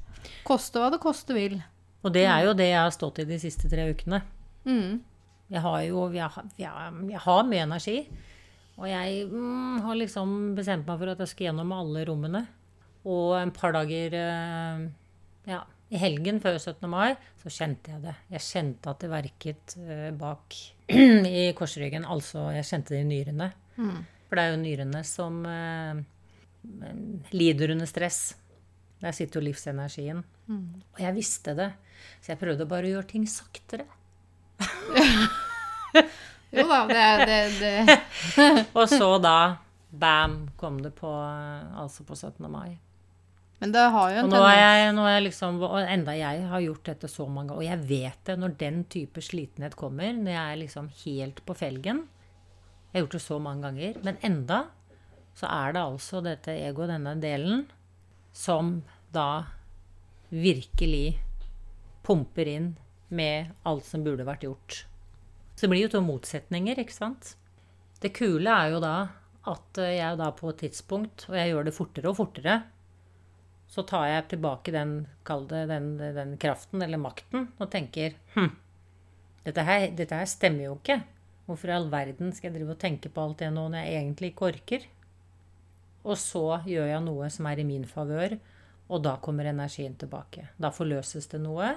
[0.47, 1.59] Koste hva det koste vil.
[2.05, 4.23] Og det er jo det jeg har stått i de siste tre ukene.
[4.69, 5.01] Mm.
[5.51, 7.97] Jeg har jo jeg, jeg, jeg har mye energi.
[8.81, 12.45] Og jeg mm, har liksom bestemt meg for at jeg skal gjennom alle rommene.
[13.11, 14.87] Og en par dager eh,
[15.51, 16.87] ja, i helgen før 17.
[16.89, 18.15] mai så kjente jeg det.
[18.37, 20.57] Jeg kjente at det verket eh, bak
[21.43, 22.07] i korsryggen.
[22.09, 23.51] Altså, jeg kjente det i nyrene.
[23.77, 24.01] Mm.
[24.29, 26.03] For det er jo nyrene som eh,
[27.35, 28.35] lider under stress.
[29.01, 30.25] Der sitter jo livsenergien.
[30.51, 30.83] Mm.
[30.93, 31.71] Og jeg visste det.
[32.21, 33.87] Så jeg prøvde bare å gjøre ting saktere.
[36.51, 38.65] Jo da, det, det, det.
[38.79, 42.43] Og så da, bam, kom det på eh, Altså på 17.
[42.51, 42.75] mai.
[43.61, 46.47] Men det har jo Og nå er jeg, nå er jeg liksom Og enda jeg
[46.51, 47.61] har gjort dette så mange ganger.
[47.61, 51.57] Og jeg vet det når den type slitenhet kommer, når jeg er liksom helt på
[51.59, 52.05] felgen.
[52.91, 54.03] Jeg har gjort det så mange ganger.
[54.07, 54.65] Men enda
[55.41, 57.65] så er det altså dette ego, denne delen,
[58.37, 58.81] som
[59.15, 59.47] da
[60.31, 61.19] virkelig
[62.07, 62.73] pumper inn
[63.09, 64.83] med alt som burde vært gjort.
[65.57, 67.35] Så det blir jo to motsetninger, ikke sant?
[68.01, 68.95] Det kule er jo da
[69.51, 72.61] at jeg da på et tidspunkt, og jeg gjør det fortere og fortere,
[73.71, 74.95] så tar jeg tilbake den,
[75.49, 78.49] det den, den kraften eller makten og tenker hm,
[79.47, 80.99] dette her, dette her stemmer jo ikke.
[81.47, 84.01] Hvorfor i all verden skal jeg drive og tenke på alt det nå når jeg
[84.01, 84.89] egentlig ikke orker?
[86.07, 88.39] Og så gjør jeg noe som er i min favør,
[88.91, 90.49] og da kommer energien tilbake.
[90.59, 91.75] Da forløses det noe.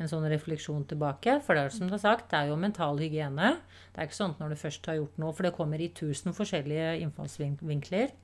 [0.00, 1.36] En sånn refleksjon tilbake.
[1.44, 3.52] For det er som du har sagt, det er jo mental hygiene.
[3.92, 5.90] Det er ikke sånn at når du først har gjort noe, for det kommer i
[5.94, 8.14] tusen forskjellige innfallsvinkler.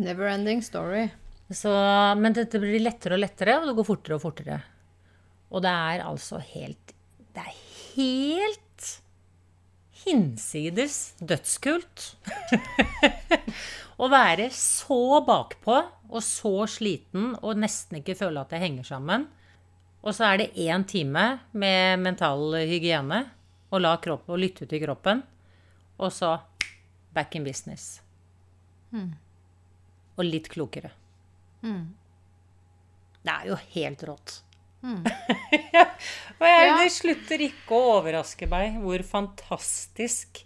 [0.00, 1.08] Never ending story.
[1.52, 1.72] Så,
[2.16, 4.60] men dette blir lettere og lettere, og det går fortere og fortere.
[5.52, 6.94] Og det er altså helt
[7.34, 7.56] Det er
[7.94, 8.60] helt
[10.04, 12.10] hinsides dødskult
[14.00, 15.76] å være så bakpå
[16.10, 19.26] og så sliten og nesten ikke føle at det henger sammen.
[20.04, 21.26] Og så er det én time
[21.56, 23.22] med mental hygiene
[23.74, 25.22] og la kropp, og lytte til kroppen.
[25.98, 26.34] Og så
[27.14, 28.00] back in business.
[28.94, 30.90] Og litt klokere.
[31.64, 31.86] Mm.
[33.24, 34.34] Det er jo helt rått.
[34.84, 35.00] Mm.
[36.38, 36.74] Og jeg, Ja.
[36.76, 40.42] det slutter ikke å overraske meg hvor fantastisk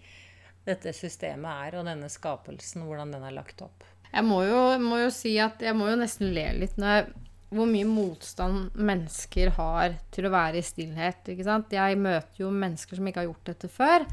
[0.69, 3.87] dette systemet er, og denne skapelsen, hvordan den er lagt opp.
[4.09, 7.09] Jeg må jo, må jo si at jeg må jo nesten le litt når jeg
[7.49, 11.31] hvor mye motstand mennesker har til å være i stillhet.
[11.33, 11.73] ikke sant?
[11.73, 14.05] Jeg møter jo mennesker som ikke har gjort dette før,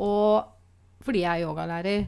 [0.00, 2.06] og fordi jeg er yogalærer.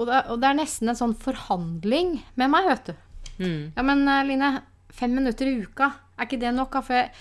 [0.00, 2.94] Og det, og det er nesten en sånn forhandling med meg, vet du.
[3.40, 3.62] Mm.
[3.76, 4.50] Ja, men eh, Line,
[4.90, 6.80] fem minutter i uka, er ikke det nok?
[6.82, 7.12] For jeg,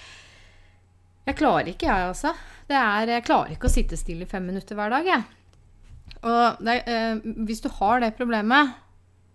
[1.29, 2.33] jeg klarer ikke, jeg altså.
[2.69, 5.27] Det er, jeg klarer ikke å sitte stille i fem minutter hver dag, jeg.
[6.27, 8.73] Og det, eh, hvis du har det problemet,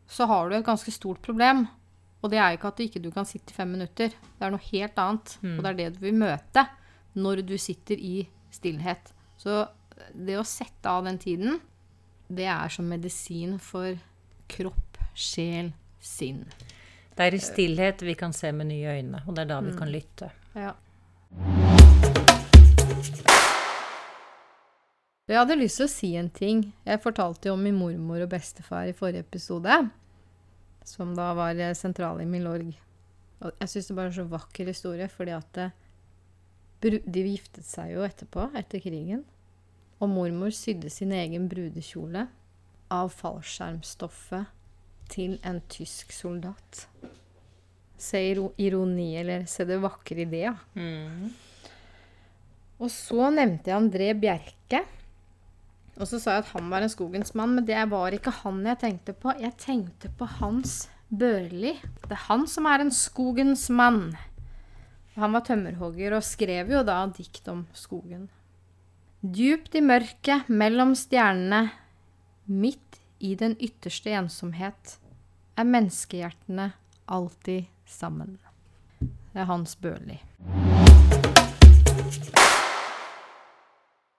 [0.07, 1.67] så har du et ganske stort problem.
[2.23, 4.09] Og det er ikke at du ikke kan sitte i fem minutter.
[4.09, 5.37] Det er noe helt annet.
[5.45, 6.67] Og det er det du vil møte
[7.15, 9.13] når du sitter i stillhet.
[9.37, 9.67] Så
[10.15, 11.61] det å sette av den tiden,
[12.29, 13.97] det er som medisin for
[14.49, 16.45] kropp, sjel, sinn.
[17.15, 19.77] Det er i stillhet vi kan se med nye øyne, og det er da vi
[19.79, 20.33] kan lytte.
[20.59, 20.75] Ja.
[25.25, 26.59] Jeg hadde lyst til å si en ting.
[26.85, 29.73] Jeg fortalte jo om min mormor og bestefar i forrige episode.
[30.85, 32.75] Som da var eh, sentral i Milorg.
[33.41, 35.61] Og jeg syns det bare er så vakker historie, fordi at
[36.85, 39.23] det, de giftet seg jo etterpå, etter krigen.
[40.05, 42.27] Og mormor sydde sin egen brudekjole
[42.93, 44.51] av fallskjermstoffet
[45.15, 46.83] til en tysk soldat.
[47.97, 50.53] Se iro- ironi, eller se det vakre i det, ja.
[50.77, 51.33] Mm.
[52.85, 54.83] Og så nevnte jeg André Bjerke.
[55.95, 58.65] Og så sa jeg at han var en skogens mann, men det var ikke han
[58.67, 59.35] jeg tenkte på.
[59.39, 61.77] Jeg tenkte på Hans Børli.
[62.03, 64.17] Det er han som er en skogens mann.
[65.15, 68.27] Han var tømmerhogger og skrev jo da dikt om skogen.
[69.23, 71.71] Djupt i mørket, mellom stjernene,
[72.51, 74.99] midt i den ytterste ensomhet,
[75.57, 76.73] er menneskehjertene
[77.07, 78.37] alltid sammen.
[78.99, 80.19] Det er Hans Børli.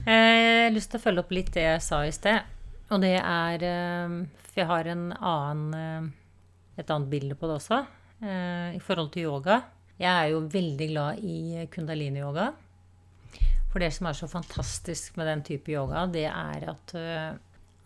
[0.05, 2.51] Jeg har lyst til å følge opp litt det jeg sa i sted.
[2.93, 4.17] Og det er eh,
[4.51, 7.79] For jeg har en annen, eh, et annet bilde på det også.
[8.21, 9.63] eh, I forhold til yoga.
[9.97, 12.51] Jeg er jo veldig glad i kundalini-yoga.
[13.71, 17.33] For det som er så fantastisk med den type yoga, det er at eh,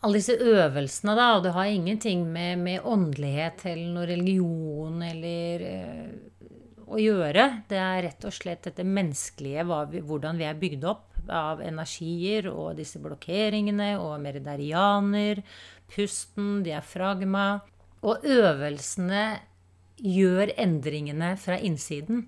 [0.03, 5.65] alle disse øvelsene, da, og det har ingenting med, med åndelighet eller noe religion eller
[5.67, 6.58] eh,
[6.89, 7.45] å gjøre.
[7.69, 9.65] Det er rett og slett dette menneskelige,
[10.05, 15.43] hvordan vi er bygd opp av energier og disse blokkeringene og meridarianer,
[15.93, 17.61] pusten, diafragma.
[17.99, 19.23] Og øvelsene
[19.99, 22.27] gjør endringene fra innsiden.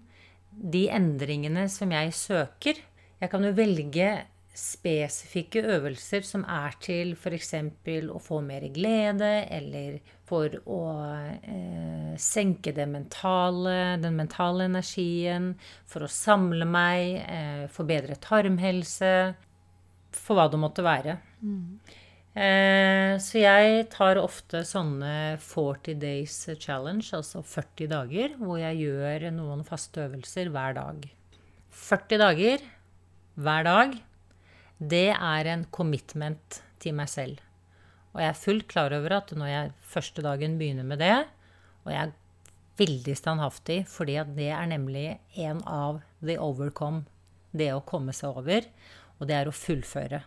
[0.51, 2.82] De endringene som jeg søker.
[3.22, 4.09] Jeg kan jo velge
[4.57, 7.53] spesifikke øvelser som er til f.eks.
[8.11, 10.81] å få mer glede, eller for å
[11.39, 15.53] eh, senke mentale, den mentale energien,
[15.87, 19.33] for å samle meg, eh, forbedre tarmhelse,
[20.11, 21.17] for hva det måtte være.
[21.39, 21.79] Mm.
[22.31, 29.31] Eh, så jeg tar ofte sånne 40 days challenge, altså 40 dager, hvor jeg gjør
[29.35, 31.09] noen faste øvelser hver dag.
[31.71, 32.63] 40 dager
[33.39, 33.99] hver dag
[34.82, 37.38] det er en commitment til meg selv.
[38.11, 41.15] Og jeg er fullt klar over at når jeg første dagen begynner med det,
[41.86, 42.17] og jeg er
[42.82, 45.05] veldig standhaftig, fordi at det er nemlig
[45.39, 47.05] en av the overcome,
[47.53, 48.67] det å komme seg over,
[49.19, 50.23] og det er å fullføre.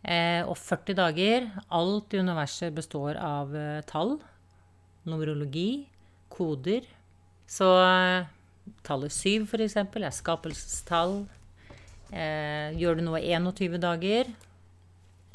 [0.00, 4.14] Eh, og 40 dager Alt i universet består av eh, tall.
[5.04, 5.90] Numerologi,
[6.32, 6.86] koder.
[7.50, 8.30] Så eh,
[8.86, 11.18] tallet 7, f.eks., er skapelsestall.
[12.10, 14.30] Eh, gjør du noe 21 dager,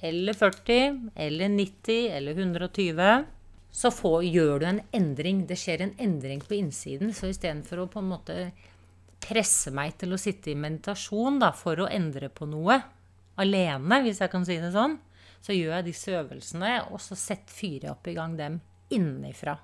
[0.05, 3.25] eller 40, eller 90, eller 120,
[3.75, 5.43] så får, gjør du en endring.
[5.47, 7.11] Det skjer en endring på innsiden.
[7.15, 8.37] Så istedenfor å på en måte
[9.25, 12.77] presse meg til å sitte i meditasjon da, for å endre på noe
[13.41, 14.95] alene, hvis jeg kan si det sånn,
[15.43, 18.59] så gjør jeg disse øvelsene, og så setter fyret opp i gang dem
[18.95, 19.57] innenfra.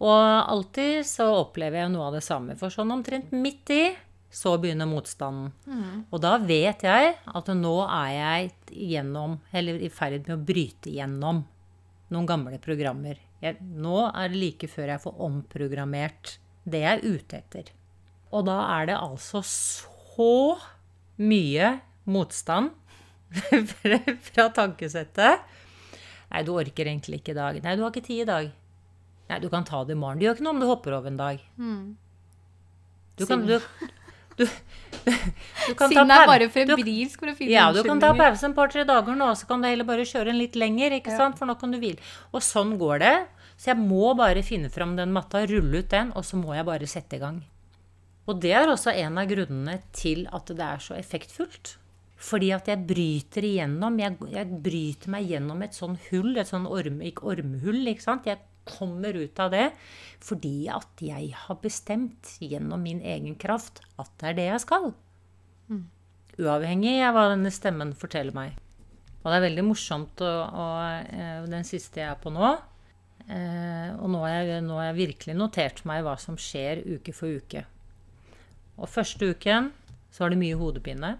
[0.00, 2.56] Og alltid så opplever jeg noe av det samme.
[2.60, 3.82] For sånn omtrent midt i
[4.30, 5.50] så begynner motstanden.
[5.66, 6.04] Mm.
[6.10, 8.52] Og da vet jeg at nå er jeg
[8.92, 11.42] gjennom, eller i ferd med å bryte gjennom
[12.10, 13.18] noen gamle programmer.
[13.42, 16.36] Jeg, nå er det like før jeg får omprogrammert
[16.70, 17.70] det jeg er ute etter.
[18.30, 20.58] Og da er det altså så
[21.20, 21.72] mye
[22.10, 22.70] motstand
[24.26, 25.46] fra tankesettet.
[26.30, 27.58] Nei, du orker egentlig ikke i dag.
[27.64, 28.52] Nei, du har ikke tid i dag.
[29.30, 30.20] Nei, du kan ta det i morgen.
[30.20, 31.42] Det gjør ikke noe om du hopper over en dag.
[31.58, 31.82] Mm.
[33.18, 33.58] Du kan, du,
[34.38, 38.48] du, du kan Siden er bare febrilsk for å finne Ja, du kan ta pause
[38.48, 41.38] en par-tre dager nå, så kan du heller bare kjøre en litt lenger, ikke sant?
[41.40, 42.00] For nå kan du hvile.
[42.34, 43.14] Og sånn går det.
[43.60, 46.64] Så jeg må bare finne fram den matta, rulle ut den, og så må jeg
[46.68, 47.42] bare sette i gang.
[48.30, 51.74] Og det er også en av grunnene til at det er så effektfullt.
[52.20, 53.96] Fordi at jeg bryter igjennom.
[54.00, 58.28] Jeg, jeg bryter meg gjennom et sånn hull, et sånn orm, ikke ormhull, ikke sant.
[58.28, 59.66] Jeg kommer ut av det
[60.20, 64.90] fordi at jeg har bestemt gjennom min egen kraft at det er det jeg skal.
[65.70, 65.86] Mm.
[66.40, 68.58] Uavhengig av hva denne stemmen forteller meg.
[69.20, 73.90] Og det er veldig morsomt, og, og eh, den siste jeg er på nå eh,
[74.00, 77.40] Og nå har, jeg, nå har jeg virkelig notert meg hva som skjer uke for
[77.40, 77.66] uke.
[78.80, 79.68] Og første uken
[80.10, 81.14] så var det mye hodepine.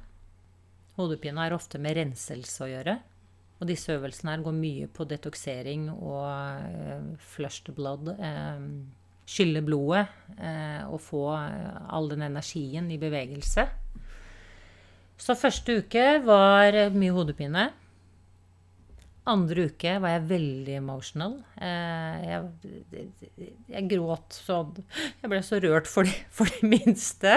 [0.96, 2.96] Hodepine har ofte med renselse å gjøre.
[3.60, 6.24] Og disse øvelsene her går mye på detoksering og
[6.64, 8.08] eh, flush blood.
[8.16, 8.62] Eh,
[9.30, 10.06] skylle blodet
[10.40, 13.66] eh, og få all den energien i bevegelse.
[15.20, 17.68] Så første uke var mye hodepine.
[19.28, 21.36] Andre uke var jeg veldig emotional.
[21.60, 22.48] Jeg,
[23.68, 24.80] jeg, gråt sånn
[25.20, 27.36] Jeg ble så rørt for de, for de minste.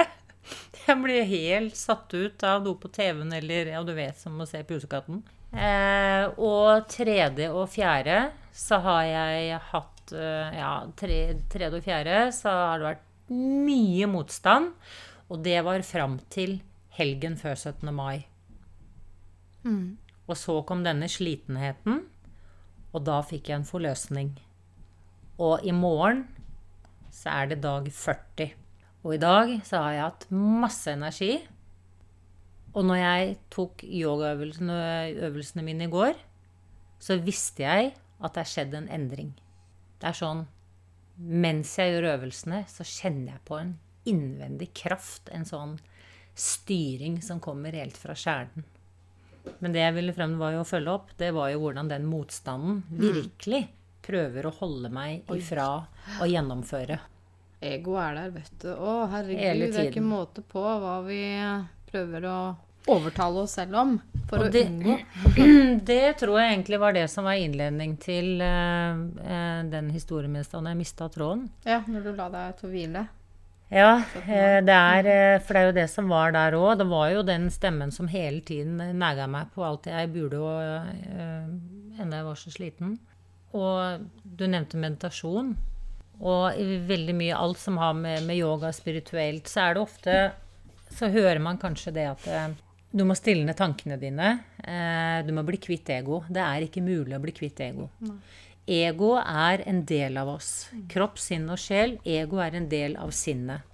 [0.87, 4.47] Jeg ble helt satt ut av noe på TV-en eller ja, du vet, som å
[4.47, 5.21] se Pusekatten.
[5.53, 11.17] Eh, og tredje og fjerde så har jeg hatt eh, Ja, tre,
[11.51, 14.73] tredje og fjerde så har det vært mye motstand.
[15.29, 16.59] Og det var fram til
[16.97, 17.93] helgen før 17.
[17.93, 18.25] mai.
[19.63, 19.97] Mm.
[20.27, 22.03] Og så kom denne slitenheten,
[22.93, 24.33] og da fikk jeg en forløsning.
[25.41, 26.27] Og i morgen
[27.13, 28.53] så er det dag 40.
[29.03, 31.33] Og i dag så har jeg hatt masse energi.
[32.73, 36.17] Og når jeg tok yogaøvelsene mine i går,
[37.03, 37.93] så visste jeg
[38.23, 39.33] at det er skjedd en endring.
[40.01, 40.45] Det er sånn
[41.13, 43.75] Mens jeg gjør øvelsene, så kjenner jeg på en
[44.09, 45.27] innvendig kraft.
[45.29, 45.75] En sånn
[46.33, 48.65] styring som kommer helt fra kjernen.
[49.61, 52.07] Men det jeg ville frem var jo å følge opp, det var jo hvordan den
[52.09, 52.97] motstanden mm.
[53.03, 53.61] virkelig
[54.03, 55.67] prøver å holde meg ifra
[56.17, 56.97] å gjennomføre.
[57.63, 58.69] Ego er der, vet du.
[58.73, 61.21] Å, herregud, det er ikke måte på hva vi
[61.93, 62.37] prøver å
[62.91, 63.95] overtale oss selv om
[64.29, 64.97] for og å unngå.
[65.89, 68.97] Det tror jeg egentlig var det som var innledning til uh,
[69.71, 71.49] den historien min jeg mista tråden.
[71.67, 73.05] Ja, når du la deg til å hvile.
[73.73, 76.75] Ja, det er, for det er jo det som var der òg.
[76.77, 80.91] Det var jo den stemmen som hele tiden nega meg på alt jeg burde, og
[81.17, 81.47] uh,
[81.97, 82.97] enda jeg var så sliten.
[83.57, 85.55] Og du nevnte meditasjon.
[86.21, 90.17] Og veldig mye alt som har med, med yoga spirituelt, så er det ofte
[90.95, 92.53] så hører man kanskje det at eh,
[92.93, 94.31] du må stille ned tankene dine.
[94.61, 96.21] Eh, du må bli kvitt ego.
[96.29, 97.89] Det er ikke mulig å bli kvitt ego.
[98.69, 100.51] Ego er en del av oss.
[100.91, 101.97] Kropp, sinn og sjel.
[102.05, 103.65] Ego er en del av sinnet.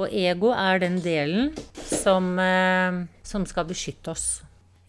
[0.00, 1.50] Og ego er den delen
[1.82, 4.28] som, eh, som skal beskytte oss.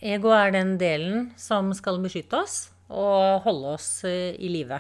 [0.02, 4.80] Ego er den delen som skal beskytte oss og holde oss i live.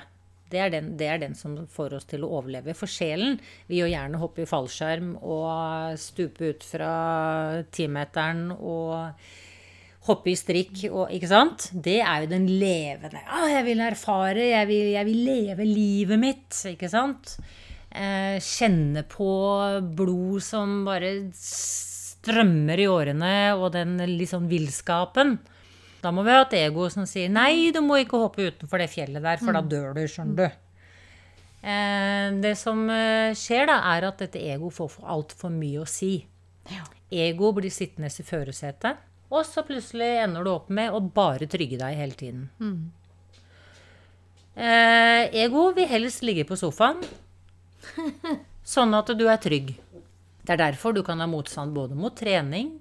[0.51, 2.75] Det er, den, det er den som får oss til å overleve.
[2.77, 3.39] For sjelen
[3.69, 6.91] vil jo gjerne hoppe i fallskjerm og stupe ut fra
[7.73, 9.23] timeteren og
[10.07, 11.69] hoppe i strikk og Ikke sant?
[11.71, 13.21] Det er jo den levende.
[13.29, 16.63] Ah, jeg vil erfare, jeg vil, jeg vil leve livet mitt.
[16.71, 17.35] Ikke sant?
[17.91, 19.31] Eh, kjenne på
[19.97, 25.37] blod som bare strømmer i årene, og den liksom villskapen.
[26.01, 28.89] Da må vi ha et ego som sier 'nei, du må ikke hoppe utenfor det
[28.89, 30.71] fjellet der, for da dør du', skjønner du.
[31.61, 36.15] Eh, det som eh, skjer, da, er at dette ego får altfor mye å si.
[37.11, 38.97] Ego blir sittende i førersetet,
[39.29, 42.49] og så plutselig ender du opp med å bare trygge deg hele tiden.
[44.55, 47.03] Eh, ego vil helst ligge på sofaen,
[48.75, 49.75] sånn at du er trygg.
[50.41, 52.73] Det er derfor du kan ha motstand både mot trening,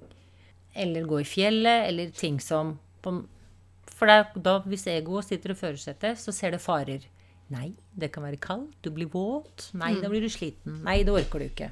[0.72, 6.32] eller gå i fjellet, eller ting som For da, hvis egoet sitter i førersetet, så
[6.32, 7.04] ser det farer.
[7.50, 9.70] Nei, det kan være kaldt, du blir våt.
[9.74, 10.80] Nei, da blir du sliten.
[10.86, 11.70] Nei, det orker du ikke.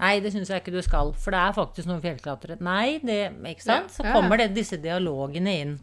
[0.00, 2.58] Nei, det syns jeg ikke du skal, for det er faktisk noen fjellklatrere.
[2.64, 3.20] Nei, det
[3.52, 3.92] Ikke sant?
[3.94, 5.76] Så kommer det, disse dialogene inn.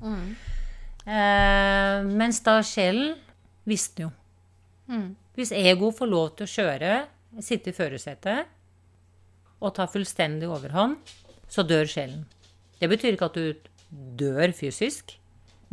[1.03, 3.16] Eh, mens da sjelen
[3.70, 4.11] visste jo.
[5.34, 6.91] Hvis ego får lov til å kjøre,
[7.41, 8.51] sitte i førersetet
[9.64, 10.97] og ta fullstendig overhånd,
[11.49, 12.26] så dør sjelen.
[12.80, 15.18] Det betyr ikke at du dør fysisk,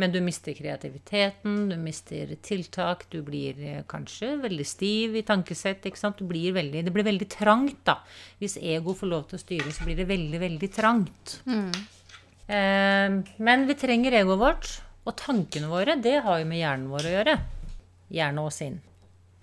[0.01, 5.85] men du mister kreativiteten, du mister tiltak, du blir eh, kanskje veldig stiv i tankesett.
[6.29, 7.99] blir veldig, det blir veldig trangt, da.
[8.41, 11.37] Hvis ego får lov til å styre, så blir det veldig, veldig trangt.
[12.49, 14.71] Eh, men vi trenger egoet vårt,
[15.05, 17.37] og tankene våre, det har jo med hjernen vår å gjøre.
[18.11, 18.81] Hjerne og sinn.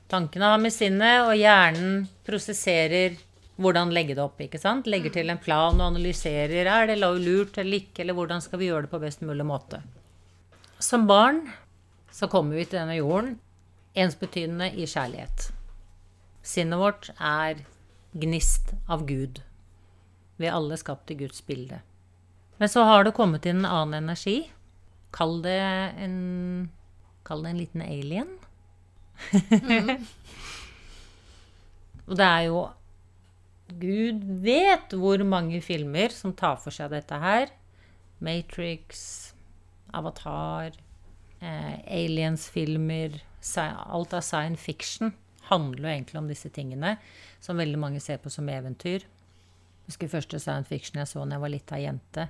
[0.10, 3.18] Tankene har med sinnet, og hjernen prosesserer
[3.58, 4.42] hvordan legge det opp.
[4.42, 4.88] ikke sant?
[4.88, 6.70] Legger til en plan og analyserer.
[6.70, 9.82] Er det lurt eller ikke, eller hvordan skal vi gjøre det på best mulig måte?
[10.80, 11.48] Som barn
[12.14, 13.40] så kommer vi til denne jorden
[13.98, 15.52] ensbetydende i kjærlighet.
[16.46, 17.66] Sinnet vårt er
[18.14, 19.42] gnist av Gud.
[20.38, 21.82] Vi er alle skapt i Guds bilde.
[22.62, 24.52] Men så har det kommet inn en annen energi.
[25.14, 25.60] Kall det
[25.98, 26.70] en
[27.28, 28.30] Kall det en liten alien.
[32.08, 32.62] Og det er jo
[33.68, 37.52] Gud vet hvor mange filmer som tar for seg dette her.
[38.24, 39.34] Matrix,
[39.94, 40.72] Avatar,
[41.40, 43.22] eh, Aliens-filmer
[43.58, 45.14] Alt av science fiction
[45.48, 46.98] handler jo egentlig om disse tingene,
[47.40, 49.06] som veldig mange ser på som eventyr.
[49.06, 52.28] Jeg husker første science fiction jeg så da jeg var lita jente,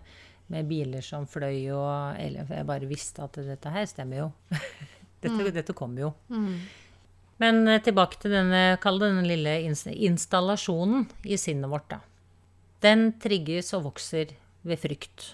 [0.47, 4.27] med biler som fløy og Jeg bare visste at dette her stemmer jo.
[5.23, 6.11] dette, dette kommer jo.
[7.41, 9.57] Men eh, tilbake til denne, denne lille
[9.93, 12.01] installasjonen i sinnet vårt, da.
[12.85, 14.33] Den trigges og vokser
[14.67, 15.33] ved frykt.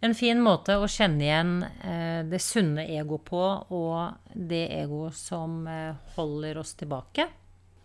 [0.00, 3.42] En fin måte å kjenne igjen eh, det sunne ego på,
[3.74, 7.26] og det ego som eh, holder oss tilbake,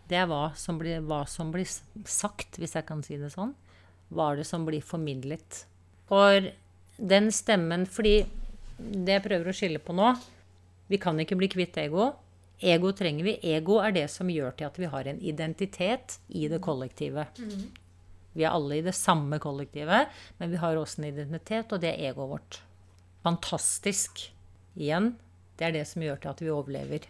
[0.06, 3.54] det er hva som, blir, hva som blir sagt, hvis jeg kan si det sånn.
[4.14, 5.64] Hva er det som blir formidlet.
[6.06, 6.52] For
[6.98, 8.18] den stemmen Fordi
[8.76, 10.10] det jeg prøver å skille på nå
[10.92, 12.10] Vi kan ikke bli kvitt ego.
[12.60, 13.38] Ego trenger vi.
[13.54, 17.26] Ego er det som gjør til at vi har en identitet i det kollektive.
[18.34, 21.92] Vi er alle i det samme kollektivet, men vi har også en identitet, og det
[21.92, 22.60] er egoet vårt.
[23.26, 24.30] Fantastisk.
[24.74, 25.12] Igjen,
[25.58, 27.06] det er det som gjør til at vi overlever.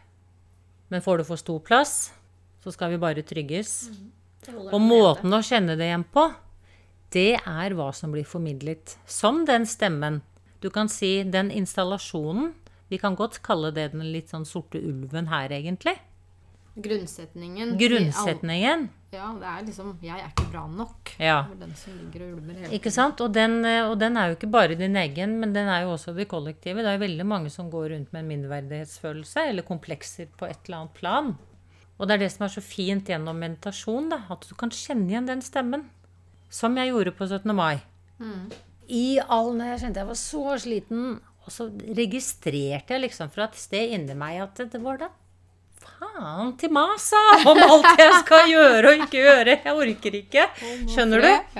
[0.92, 2.12] Men får det for stor plass,
[2.60, 3.88] så skal vi bare trygges.
[4.52, 6.28] Og måten å kjenne det igjen på,
[7.14, 8.98] det er hva som blir formidlet.
[9.08, 10.20] Som den stemmen.
[10.60, 12.52] Du kan si den installasjonen.
[12.94, 15.96] Vi kan godt kalle det den litt sånn sorte ulven her, egentlig.
[16.74, 17.72] Grunnsetningen.
[17.78, 18.88] Grunnsetningen.
[19.14, 21.14] Ja, det er liksom 'jeg er ikke bra nok'.
[21.18, 21.46] Ja.
[21.58, 23.20] Den som ligger og ulmer hele Ikke sant?
[23.20, 25.92] Og den, eh, og den er jo ikke bare din egen, men den er jo
[25.94, 26.82] også det kollektive.
[26.82, 30.58] Det er jo veldig mange som går rundt med en mindreverdighetsfølelse eller komplekser på et
[30.66, 31.38] eller annet plan.
[31.98, 35.08] Og det er det som er så fint gjennom meditasjon, da, at du kan kjenne
[35.08, 35.90] igjen den stemmen.
[36.50, 37.54] Som jeg gjorde på 17.
[37.54, 37.80] mai.
[38.88, 43.48] I all når jeg kjente jeg var så sliten, og så registrerte jeg liksom fra
[43.48, 45.10] et sted inni meg at det var da
[45.84, 49.56] faen til masa om alt jeg skal gjøre og ikke gjøre.
[49.64, 50.46] Jeg orker ikke.
[50.90, 51.58] Skjønner du?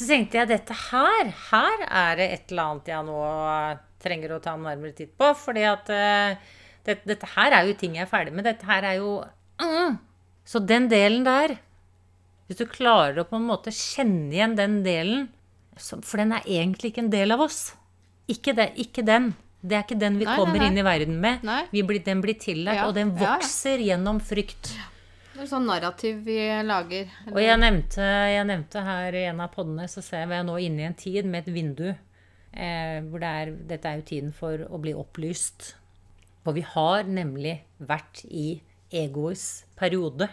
[0.00, 3.16] Så tenkte jeg dette her, her er det et eller annet jeg nå
[4.00, 5.32] trenger å ta en nærmere titt på.
[5.36, 6.38] fordi at eh,
[6.86, 8.46] det, dette her er jo ting jeg er ferdig med.
[8.48, 9.18] Dette her er jo
[9.60, 9.98] mm.
[10.48, 11.58] Så den delen der
[12.48, 15.28] Hvis du klarer å på en måte kjenne igjen den delen
[15.76, 17.60] For den er egentlig ikke en del av oss.
[18.30, 19.32] Ikke, det, ikke den.
[19.60, 20.68] Det er ikke den vi Nei, nei, kommer nei.
[20.70, 21.42] inn i verden med.
[21.74, 23.32] Vi blir, den blir tillært, Ja, og den ja, ja.
[23.36, 24.70] vokser gjennom frykt.
[25.34, 27.10] Det er sånn narrativ vi lager.
[27.32, 28.04] Og jeg nevnte,
[28.34, 31.28] jeg nevnte her i en av podene, så ser vi nå inne i en tid
[31.28, 31.86] med et vindu.
[32.52, 35.74] Eh, hvor det er, dette er jo tiden for å bli opplyst.
[36.44, 38.60] For vi har nemlig vært i
[38.90, 40.28] egoets periode.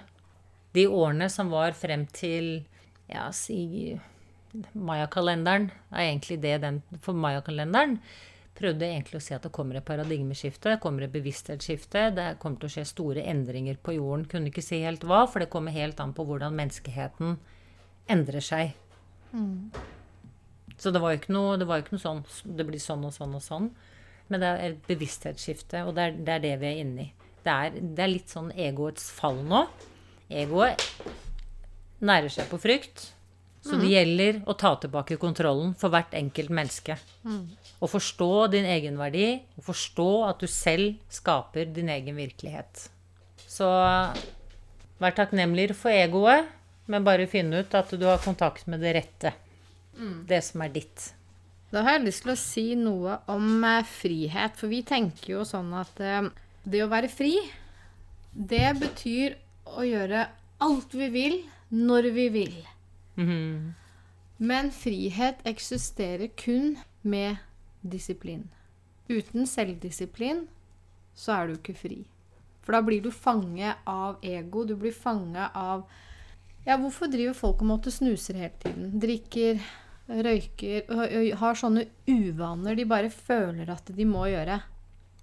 [0.76, 2.64] De årene som var frem til
[3.12, 3.94] ja, si
[4.74, 8.00] Mayakalenderen, er egentlig det den For mayakalenderen
[8.58, 12.62] prøvde egentlig å si at det kommer et paradigmeskifte, det kommer et bevissthetsskifte, det kommer
[12.62, 14.26] til å skje store endringer på jorden.
[14.30, 17.38] Kunne ikke si helt hva, for det kommer helt an på hvordan menneskeheten
[18.10, 18.74] endrer seg.
[19.30, 19.70] Mm.
[20.78, 22.24] Så det var jo ikke noe, det var ikke noe sånn
[22.58, 23.70] det blir sånn og sånn og sånn.
[24.28, 27.12] Men det er et bevissthetsskifte, og det er, det er det vi er inne i.
[27.46, 29.64] Det er, det er litt sånn egoets fall nå.
[30.28, 30.84] Egoet
[32.04, 33.12] nærer seg på frykt.
[33.68, 36.96] Så det gjelder å ta tilbake kontrollen for hvert enkelt menneske.
[37.28, 37.44] Mm.
[37.84, 39.28] Å forstå din egenverdi,
[39.60, 42.88] og forstå at du selv skaper din egen virkelighet.
[43.48, 43.68] Så
[45.02, 46.48] vær takknemlig for egoet,
[46.88, 49.34] men bare finn ut at du har kontakt med det rette.
[49.98, 50.26] Mm.
[50.30, 51.12] Det som er ditt.
[51.74, 54.56] Da har jeg lyst til å si noe om eh, frihet.
[54.56, 56.30] For vi tenker jo sånn at eh,
[56.64, 57.36] det å være fri,
[58.32, 59.36] det betyr
[59.76, 60.28] å gjøre
[60.64, 61.38] alt vi vil,
[61.76, 62.56] når vi vil.
[63.18, 63.74] Mm.
[64.38, 67.38] Men frihet eksisterer kun med
[67.82, 68.48] disiplin.
[69.10, 70.46] Uten selvdisiplin
[71.18, 71.98] så er du ikke fri.
[72.62, 74.66] For da blir du fange av ego.
[74.68, 75.88] Du blir fange av
[76.68, 78.90] Ja, hvorfor driver folk og måtte snuser hele tiden?
[79.00, 79.62] Drikker,
[80.08, 84.60] røyker Har sånne uvaner de bare føler at de må gjøre.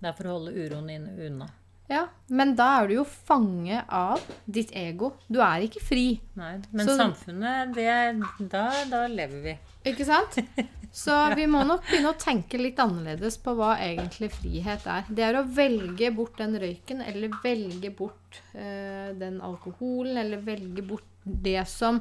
[0.00, 1.50] Det er for å holde uroen din unna.
[1.90, 5.12] Ja, men da er du jo fange av ditt ego.
[5.28, 6.06] Du er ikke fri.
[6.38, 9.54] Nei, Men Så, samfunnet, det, da, da lever vi.
[9.92, 10.38] Ikke sant?
[10.94, 15.08] Så vi må nok begynne å tenke litt annerledes på hva egentlig frihet er.
[15.10, 20.84] Det er å velge bort den røyken, eller velge bort øh, den alkoholen, eller velge
[20.86, 21.98] bort det som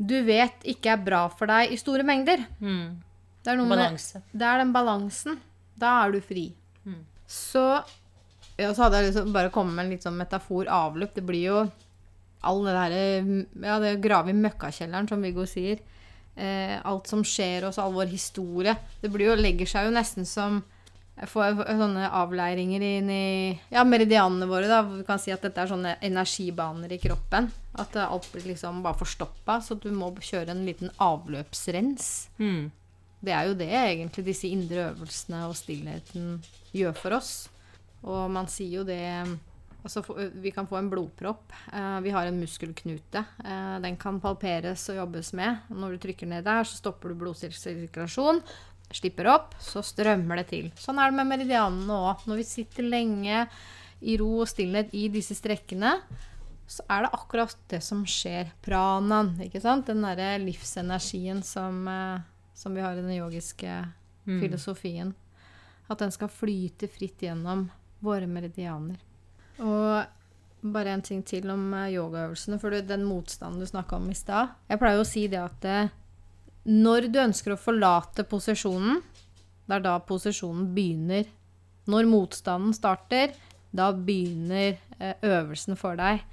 [0.00, 2.44] du vet ikke er bra for deg i store mengder.
[2.60, 3.00] Mm.
[3.40, 4.20] Det, er Balanse.
[4.20, 5.40] Med, det er den balansen.
[5.80, 6.46] Da er du fri.
[6.84, 7.02] Mm.
[7.28, 7.64] Så
[8.60, 11.14] ja, så hadde jeg liksom bare kommet med en litt sånn metafor avløp.
[11.16, 11.62] Det blir jo
[12.40, 13.04] all det derre
[13.60, 15.80] Ja, det å grave i møkkakjelleren, som Viggo sier.
[16.36, 18.76] Eh, alt som skjer oss, all vår historie.
[19.00, 20.62] Det blir jo, legger seg jo nesten som
[21.28, 23.24] Får sånne avleiringer inn i
[23.68, 24.70] ja, meridianene våre.
[24.70, 27.50] da, Vi kan si at dette er sånne energibaner i kroppen.
[27.76, 29.58] At alt blir liksom bare forstoppa.
[29.60, 32.30] Så du må kjøre en liten avløpsrens.
[32.40, 32.70] Mm.
[33.20, 36.38] Det er jo det egentlig disse indre øvelsene og stillheten
[36.72, 37.34] gjør for oss.
[38.06, 39.04] Og man sier jo det
[39.80, 40.02] Altså,
[40.36, 41.54] vi kan få en blodpropp.
[41.72, 43.22] Eh, vi har en muskelknute.
[43.44, 45.62] Eh, den kan palperes og jobbes med.
[45.72, 48.42] Når du trykker ned der, så stopper du blodsirkulasjon.
[48.92, 50.68] Slipper opp, så strømmer det til.
[50.76, 52.26] Sånn er det med meridianene òg.
[52.28, 53.46] Når vi sitter lenge
[54.00, 55.94] i ro og stillhet i disse strekkene,
[56.70, 58.52] så er det akkurat det som skjer.
[58.62, 59.88] Pranaen, ikke sant?
[59.88, 62.20] Den derre livsenergien som, eh,
[62.54, 63.80] som, vi har i den yogiske
[64.28, 64.38] mm.
[64.42, 65.14] filosofien.
[65.90, 67.70] At den skal flyte fritt gjennom
[68.04, 68.98] våre meridianer.
[69.60, 70.06] Og
[70.60, 74.54] bare en ting til om eh, yogaøvelsene, for den motstanden du snakka om i stad.
[74.68, 75.92] Jeg pleier å si det at eh,
[76.70, 79.00] når du ønsker å forlate posisjonen,
[79.68, 81.28] det er da posisjonen begynner.
[81.90, 83.32] Når motstanden starter,
[83.72, 86.26] da begynner eh, øvelsen for deg.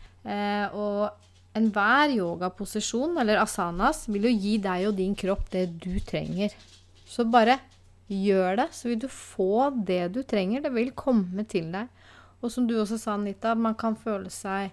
[0.76, 1.08] og
[1.56, 6.52] enhver yogaposisjon, eller asanas, vil jo gi deg og din kropp det du trenger.
[7.08, 7.56] Så bare
[8.08, 10.64] Gjør det, så vil du få det du trenger.
[10.64, 11.90] Det vil komme til deg.
[12.40, 14.72] Og som du også sa, Anita, man kan føle seg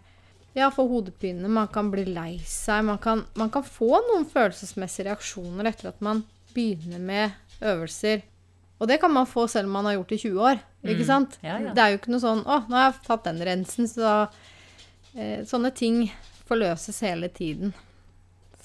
[0.55, 2.85] ja, få hodepine, man kan bli lei seg.
[2.87, 6.23] Man kan, man kan, få noen følelsesmessige reaksjoner etter at man
[6.55, 8.23] begynner med øvelser.
[8.79, 10.61] Og det kan man få selv om man har gjort det i 20 år.
[10.85, 11.09] ikke mm.
[11.09, 11.39] sant?
[11.43, 11.73] Ja, ja.
[11.75, 14.13] Det er jo ikke noe sånn 'Å, nå har jeg tatt den rensen', så
[15.15, 16.05] eh, Sånne ting
[16.47, 17.75] forløses hele tiden.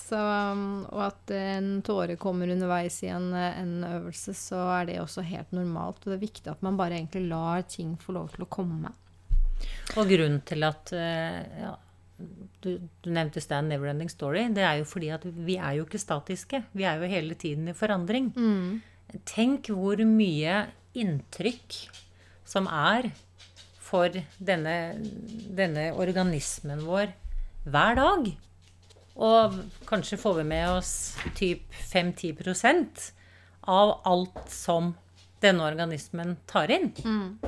[0.10, 5.02] Så, um, og at en tåre kommer underveis i en, en, øvelse, så er det
[5.04, 6.02] også helt normalt.
[6.02, 8.94] Og det er viktig at man bare egentlig lar ting få lov til å komme.
[10.00, 11.76] Og grunnen til at eh, ja,
[12.64, 14.48] du, du, nevnte Stan Neverending Story.
[14.56, 16.64] Det er jo fordi at vi er jo ikke statiske.
[16.74, 18.32] Vi er jo hele tiden i forandring.
[18.34, 19.20] Mm.
[19.30, 20.64] Tenk hvor mye
[20.98, 21.80] inntrykk
[22.50, 23.12] som er
[23.90, 24.76] for denne,
[25.58, 27.14] denne organismen vår
[27.70, 28.30] hver dag.
[29.20, 29.56] Og
[29.90, 30.94] kanskje får vi med oss
[31.36, 33.10] typ 5-10%
[33.68, 34.94] av alt som
[35.44, 36.92] denne organismen tar inn.
[37.04, 37.40] Mm.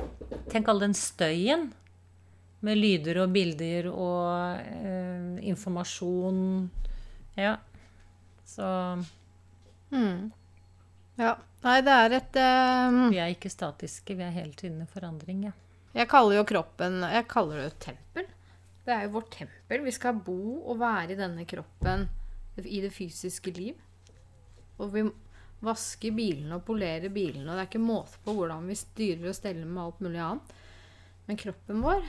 [0.52, 1.70] Tenk all den støyen
[2.62, 6.68] med lyder og bilder og eh, informasjon.
[7.40, 7.56] Ja.
[8.46, 8.68] Så
[9.90, 10.30] mm.
[11.16, 11.34] Ja.
[11.62, 13.00] Nei, det er et um...
[13.12, 14.16] Vi er ikke statiske.
[14.18, 15.56] Vi er hele tiden i forandring, ja.
[15.92, 18.30] Jeg kaller jo kroppen Jeg kaller det et tempel.
[18.82, 19.84] Det er jo vårt tempel.
[19.86, 22.08] Vi skal bo og være i denne kroppen
[22.58, 23.76] i det fysiske liv.
[24.82, 25.04] Og vi
[25.62, 29.36] vasker bilene og polerer bilene, og det er ikke måte på hvordan vi styrer og
[29.38, 30.56] steller med alt mulig annet.
[31.28, 32.08] Men kroppen vår,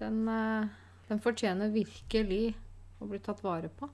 [0.00, 0.70] den, eh,
[1.10, 2.54] den fortjener virkelig
[3.00, 3.90] å bli tatt vare på.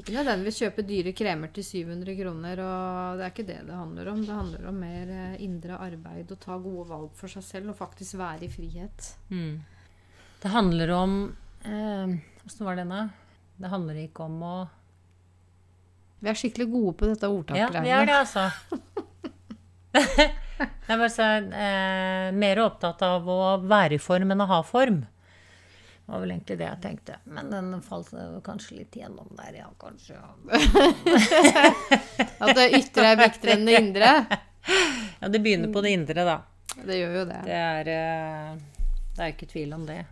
[0.00, 4.10] Ikke nødvendigvis kjøpe dyre kremer til 700 kroner, og det er ikke det det handler
[4.10, 4.24] om.
[4.26, 7.78] Det handler om mer eh, indre arbeid og ta gode valg for seg selv og
[7.78, 9.12] faktisk være i frihet.
[9.30, 9.60] Mm.
[10.40, 11.16] Det handler om
[11.64, 12.14] eh,
[12.60, 13.08] var det da?
[13.60, 14.54] Det handler ikke om å
[16.20, 17.76] Vi er skikkelig gode på dette ordtaket.
[17.76, 18.50] Ja, vi er det, altså.
[20.60, 24.60] Jeg er bare så, eh, mer opptatt av å være i form enn å ha
[24.66, 25.00] form.
[26.10, 27.16] Det var vel egentlig det jeg tenkte.
[27.30, 28.10] Men den falt
[28.44, 29.68] kanskje litt gjennom der, ja.
[29.80, 30.18] Kanskje.
[32.42, 34.10] At det ytre er viktigere enn det indre.
[35.20, 36.40] ja det begynner på det indre, da.
[36.82, 37.38] Det gjør jo det.
[37.46, 40.02] Det er, eh, det er ikke tvil om det.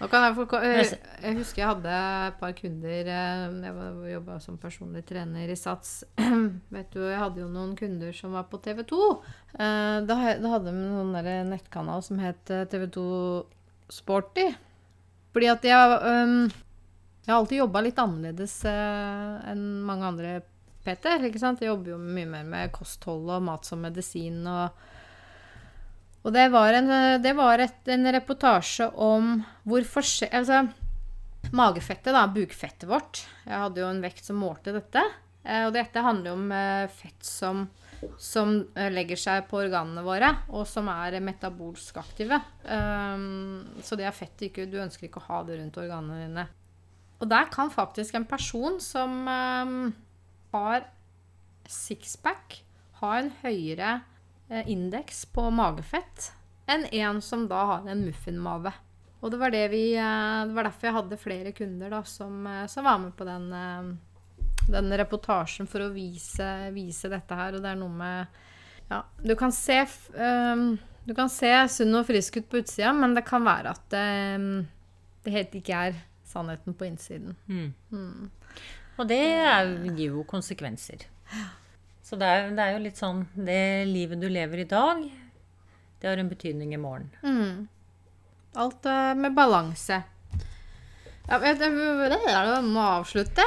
[0.00, 0.84] Jeg, få, jeg,
[1.20, 1.96] jeg husker jeg hadde
[2.30, 6.06] et par kunder eh, Jeg jobba som personlig trener i Sats.
[6.74, 9.00] Vet du, Jeg hadde jo noen kunder som var på TV 2.
[9.58, 13.04] Eh, Da, hadde de noen der nettkanal som het eh, TV2
[13.92, 14.46] Sporty.
[15.34, 20.38] Fordi at jeg Jeg har alltid jobba litt annerledes eh, enn mange andre
[20.86, 21.28] PT-er.
[21.28, 21.60] ikke sant?
[21.60, 24.86] Jeg jobber jo mye mer med kosthold og mat som medisin og
[26.20, 26.90] og det var en,
[27.24, 29.38] det var et, en reportasje om
[29.70, 30.34] hvor forskjell...
[30.36, 30.64] Altså,
[31.56, 33.24] magefettet, da, bukfettet vårt.
[33.46, 35.02] Jeg hadde jo en vekt som målte dette.
[35.42, 37.64] Eh, og dette handler om eh, fett som,
[38.20, 42.40] som eh, legger seg på organene våre, og som er metabolsk aktive.
[42.66, 46.46] Um, så det er fett ikke, du ønsker ikke å ha det rundt organene dine.
[47.20, 49.90] Og der kan faktisk en person som um,
[50.54, 50.86] har
[51.70, 52.62] sixpack,
[53.00, 54.00] ha en høyere
[54.68, 56.32] indeks på magefett
[56.68, 58.72] enn en som da har en muffinmave.
[59.20, 62.40] Og det var, det, vi, eh, det var derfor jeg hadde flere kunder da, som,
[62.48, 67.56] eh, som var med på den, eh, den reportasjen for å vise, vise dette her.
[67.56, 68.40] Og det er noe med
[68.90, 69.84] Ja, du kan se
[70.18, 70.72] um,
[71.06, 74.66] Du kan se sunn og frisk ut på utsida, men det kan være at det,
[75.24, 77.36] det helt ikke er sannheten på innsiden.
[77.46, 78.30] Mm.
[78.98, 81.06] Og det er, gir jo konsekvenser.
[82.02, 85.02] Så det er, det er jo litt sånn Det livet du lever i dag,
[86.00, 87.10] det har en betydning i morgen.
[87.22, 87.68] Mm.
[88.54, 90.00] Alt eh, med balanse.
[91.30, 91.70] Ja, vet jeg
[92.66, 93.44] må avslutte.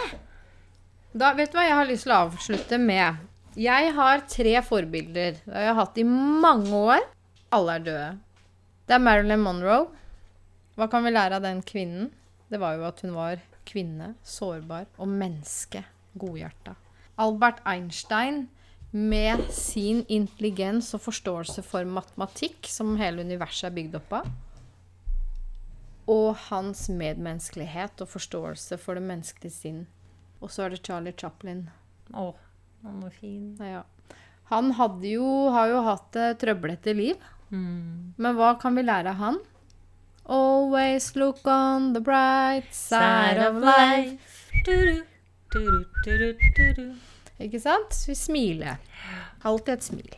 [1.14, 3.20] Da, vet du hva jeg har lyst til å avslutte med?
[3.60, 5.36] Jeg har tre forbilder.
[5.43, 7.04] Det har jeg hatt i mange år.
[7.54, 8.08] Alle er døde.
[8.88, 9.84] Det er Marilyn Monroe.
[10.80, 12.08] Hva kan vi lære av den kvinnen?
[12.49, 15.84] Det var jo at hun var kvinne, sårbar og menneske.
[16.18, 16.74] Godhjerta.
[17.22, 18.47] Albert Einstein
[18.93, 24.34] med sin intelligens og forståelse for matematikk, som hele universet er bygd opp av.
[26.12, 29.84] Og hans medmenneskelighet og forståelse for det menneskelige sinn.
[30.43, 31.70] Og så er det Charlie Chaplin.
[32.12, 32.34] Å,
[32.84, 33.54] han var fin.
[33.64, 33.86] Ja.
[34.51, 34.74] Han
[35.08, 37.16] jo, har jo hatt et trøblete liv.
[37.49, 38.14] Mm.
[38.18, 39.39] Men hva kan vi lære av han?
[40.26, 44.43] Always look on the bright side of life.
[47.39, 47.95] Ikke sant?
[48.08, 48.78] Vi smiler.
[49.43, 50.14] Alltid et smil.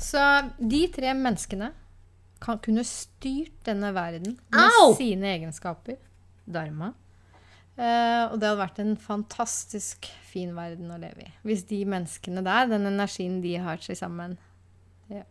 [0.00, 0.20] Så
[0.58, 1.70] de tre menneskene
[2.44, 4.92] kan kunne styrt denne verden med Au!
[4.98, 5.96] sine egenskaper.
[6.44, 6.92] Dharma.
[7.74, 11.32] Uh, og det hadde vært en fantastisk fin verden å leve i.
[11.48, 14.36] Hvis de menneskene der, den energien de har til sammen
[15.10, 15.24] Ja.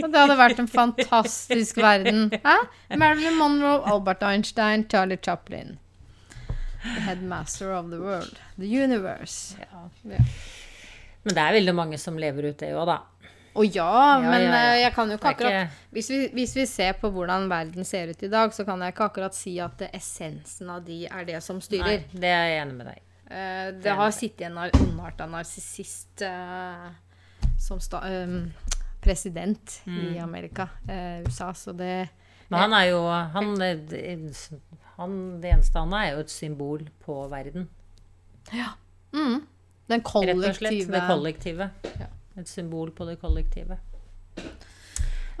[0.00, 2.30] Og det hadde vært en fantastisk verden.
[2.46, 2.56] Hæ?
[2.96, 5.76] Marilyn Monroe, Albert Einstein, Charlie Chaplin.
[6.82, 8.40] The headmaster of the world.
[8.56, 9.58] The universe.
[9.60, 9.84] Ja.
[10.14, 10.24] Ja.
[11.22, 12.96] Men det er veldig mange som lever ut det òg, da.
[13.52, 14.60] Å ja, men ja, ja.
[14.72, 18.14] eh, jeg kan jo ikke akkurat hvis vi, hvis vi ser på hvordan verden ser
[18.14, 21.42] ut i dag, så kan jeg ikke akkurat si at essensen av de er det
[21.44, 22.00] som styrer.
[22.00, 26.88] Nei, det er jeg enig med deg uh, det har sittet en ondarta narsissist uh,
[27.62, 28.40] som sta, eh,
[29.02, 30.24] president i Mm.
[30.24, 32.08] Amerika, uh, USA, så det
[32.48, 33.56] Men han er jo han,
[34.96, 37.68] han, Det eneste han er, er jo et symbol på verden.
[39.12, 39.46] mm,
[39.88, 40.90] Den Rett og slett.
[40.90, 41.70] Det kollektive.
[41.98, 42.06] Ja.
[42.40, 43.78] Et symbol på det kollektive.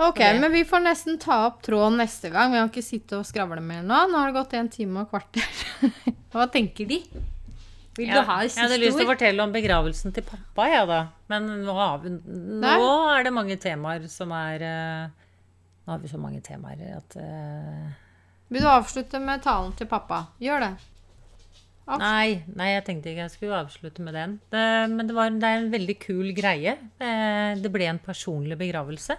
[0.02, 0.40] Ok, det.
[0.40, 2.52] men vi får nesten ta opp tråden neste gang.
[2.52, 4.00] Vi kan ikke sitte og skravle mer nå.
[4.10, 5.62] Nå har det gått en time og kvarter.
[6.32, 7.02] Hva tenker de?
[7.96, 10.64] Vil Ja, du ha et jeg hadde lyst til å fortelle om begravelsen til pappa,
[10.70, 11.00] jeg, da.
[11.28, 12.14] Men nå, vi,
[12.62, 15.10] nå er det mange temaer som er eh,
[15.82, 17.92] Nå har vi så mange temaer at uh...
[18.52, 20.22] Vil du avslutte med talen til pappa?
[20.40, 20.72] Gjør det.
[21.82, 24.36] Nei, nei, jeg tenkte ikke jeg skulle avslutte med den.
[24.52, 24.62] Det,
[24.92, 26.76] men det, var, det er en veldig kul greie.
[26.96, 29.18] Det ble en personlig begravelse.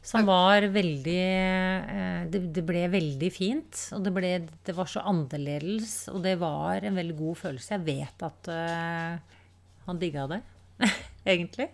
[0.00, 3.82] Som var veldig eh, det, det ble veldig fint.
[3.92, 4.30] Og det, ble,
[4.64, 7.74] det var så annerledes, og det var en veldig god følelse.
[7.76, 9.42] Jeg vet at uh,
[9.84, 10.40] han digga det,
[11.34, 11.68] egentlig.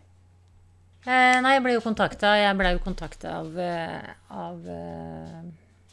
[1.07, 3.53] Uh, nei, jeg ble jo kontakta Jeg ble jo kontakta av,
[4.35, 5.45] av uh,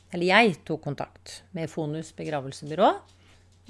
[0.10, 2.90] Eller jeg tok kontakt med Fonus begravelsebyrå.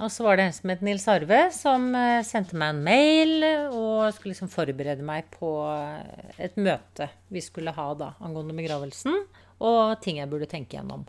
[0.01, 3.45] Og så var det en som het Nils Arve, som eh, sendte meg en mail
[3.69, 5.51] og skulle liksom forberede meg på
[6.41, 9.19] et møte vi skulle ha da angående begravelsen,
[9.61, 11.05] og ting jeg burde tenke gjennom.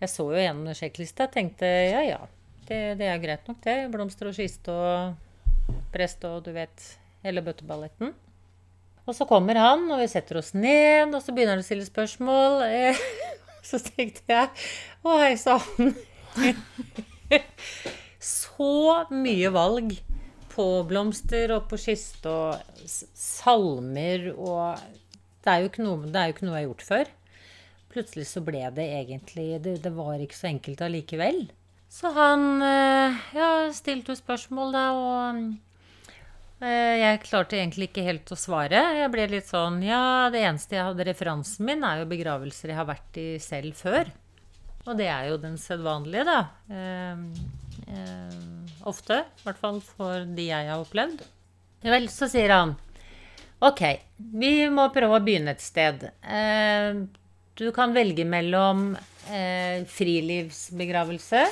[0.00, 2.18] Jeg så jo gjennom en sjekkliste og tenkte ja ja,
[2.68, 3.76] det, det, er greit nok det.
[3.92, 6.90] Blomster og kiste og prest og du vet,
[7.24, 8.14] hele bøtteballetten.
[9.04, 11.84] Og så kommer han, og vi setter oss ned, og så begynner han å stille
[11.84, 12.62] spørsmål.
[13.64, 14.66] Så tenkte jeg
[15.08, 15.94] å hei sann.
[18.38, 18.74] så
[19.12, 19.96] mye valg
[20.54, 24.78] på blomster og på kiste og salmer og
[25.44, 27.10] det er, noe, det er jo ikke noe jeg har gjort før.
[27.92, 31.44] Plutselig så ble det egentlig Det, det var ikke så enkelt allikevel.
[31.92, 38.32] Så han eh, ja, stilte jo spørsmål, da, og eh, jeg klarte egentlig ikke helt
[38.34, 38.80] å svare.
[38.98, 42.80] Jeg ble litt sånn Ja, det eneste jeg hadde referansen min, er jo begravelser jeg
[42.80, 44.10] har vært i selv før.
[44.84, 46.38] Og det er jo den sedvanlige, da.
[46.68, 47.20] Eh,
[47.88, 48.38] eh,
[48.84, 49.22] ofte.
[49.24, 51.24] I hvert fall for de jeg har opplevd.
[51.84, 52.74] Vel, så sier han
[53.64, 53.82] OK,
[54.16, 56.04] vi må prøve å begynne et sted.
[56.20, 57.04] Eh,
[57.54, 58.90] du kan velge mellom
[59.30, 61.44] eh, frilivsbegravelse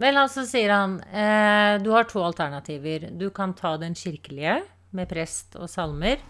[0.00, 3.10] Vel, altså sier han eh, du har to alternativer.
[3.20, 4.62] Du kan ta den kirkelige
[4.96, 6.22] med prest og salmer.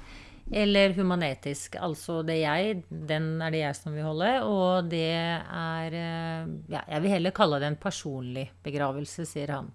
[0.51, 1.77] Eller humanetisk.
[1.79, 4.31] Altså det jeg, den er det jeg som vil holde.
[4.47, 9.71] Og det er eh, Ja, jeg vil heller kalle det en personlig begravelse, sier han.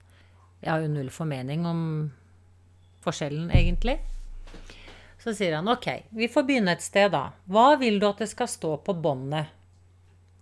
[0.59, 1.81] Jeg har jo null formening om
[3.05, 3.99] forskjellen, egentlig.
[5.21, 7.29] Så sier han OK, vi får begynne et sted, da.
[7.49, 9.53] Hva vil du at det skal stå på båndet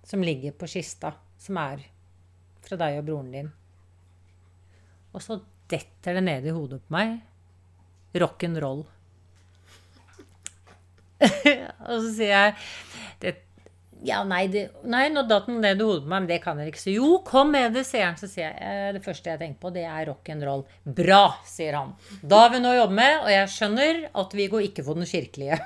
[0.04, 1.86] som ligger på kista, som er
[2.64, 3.52] fra deg og broren din?
[5.14, 5.38] Og så
[5.70, 7.20] detter det ned i hodet på meg.
[8.18, 8.84] Rock'n'roll.
[11.90, 12.56] og så sier jeg
[13.24, 13.34] det,
[14.04, 16.60] ja, nei, det, nei, nå datt den ned i hodet på meg, men det kan
[16.60, 16.82] jeg ikke.
[16.82, 18.18] Så jo, kom med det, sier han.
[18.20, 20.66] Så sier jeg eh, det første jeg tenker på, det er rock'n'roll.
[21.00, 21.94] Bra, sier han.
[22.20, 25.00] Da har vi noe å jobbe med, og jeg skjønner at vi går ikke for
[25.00, 25.60] den kirkelige.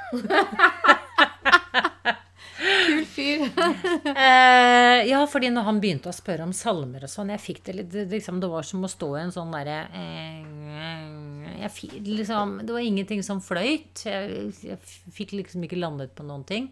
[2.57, 3.43] Kul fyr.
[4.13, 7.75] eh, ja, fordi når han begynte å spørre om salmer og sånn, jeg fikk det
[7.79, 11.26] litt liksom, Det var som å stå i en sånn derre eh,
[11.57, 14.05] liksom, Det var ingenting som fløyt.
[14.05, 14.77] Jeg, jeg,
[15.13, 16.71] fikk liksom ikke landet på noen ting.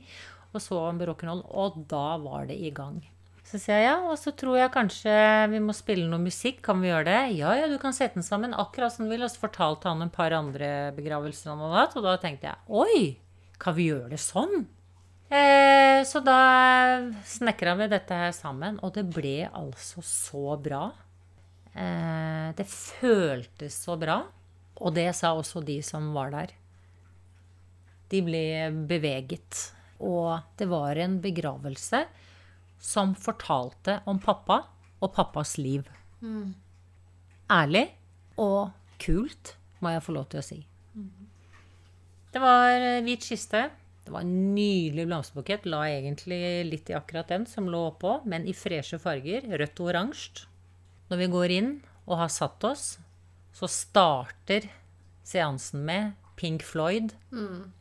[0.56, 3.02] Og så rock'n'roll, og da var det i gang.
[3.46, 5.12] Så sier jeg ja, og så tror jeg kanskje
[5.52, 6.64] vi må spille noe musikk.
[6.66, 7.20] Kan vi gjøre det?
[7.38, 9.26] Ja, ja, du kan sette den sammen akkurat som du vil.
[9.26, 12.82] Og så fortalte han en par andre begravelser han hadde hatt, og da tenkte jeg
[12.82, 13.04] oi,
[13.62, 14.66] kan vi gjøre det sånn?
[15.30, 16.40] Eh, så da
[17.26, 20.88] snekra vi dette her sammen, og det ble altså så bra.
[21.76, 24.22] Eh, det føltes så bra.
[24.82, 26.54] Og det sa også de som var der.
[28.12, 28.46] De ble
[28.90, 29.62] beveget.
[30.04, 32.04] Og det var en begravelse
[32.82, 34.62] som fortalte om pappa
[35.00, 35.88] og pappas liv.
[36.22, 36.54] Mm.
[37.52, 37.88] Ærlig
[38.42, 40.60] og kult, må jeg få lov til å si.
[40.96, 41.32] Mm.
[42.36, 43.70] Det var hvit kiste.
[44.06, 45.66] Det var en nydelig blomsterbukett.
[45.70, 49.48] La egentlig litt i akkurat den som lå oppå, men i freshe farger.
[49.56, 50.46] Rødt og oransje.
[51.10, 51.72] Når vi går inn
[52.06, 52.86] og har satt oss,
[53.56, 54.68] så starter
[55.24, 57.16] seansen med Pink Floyd.
[57.32, 57.72] Mm.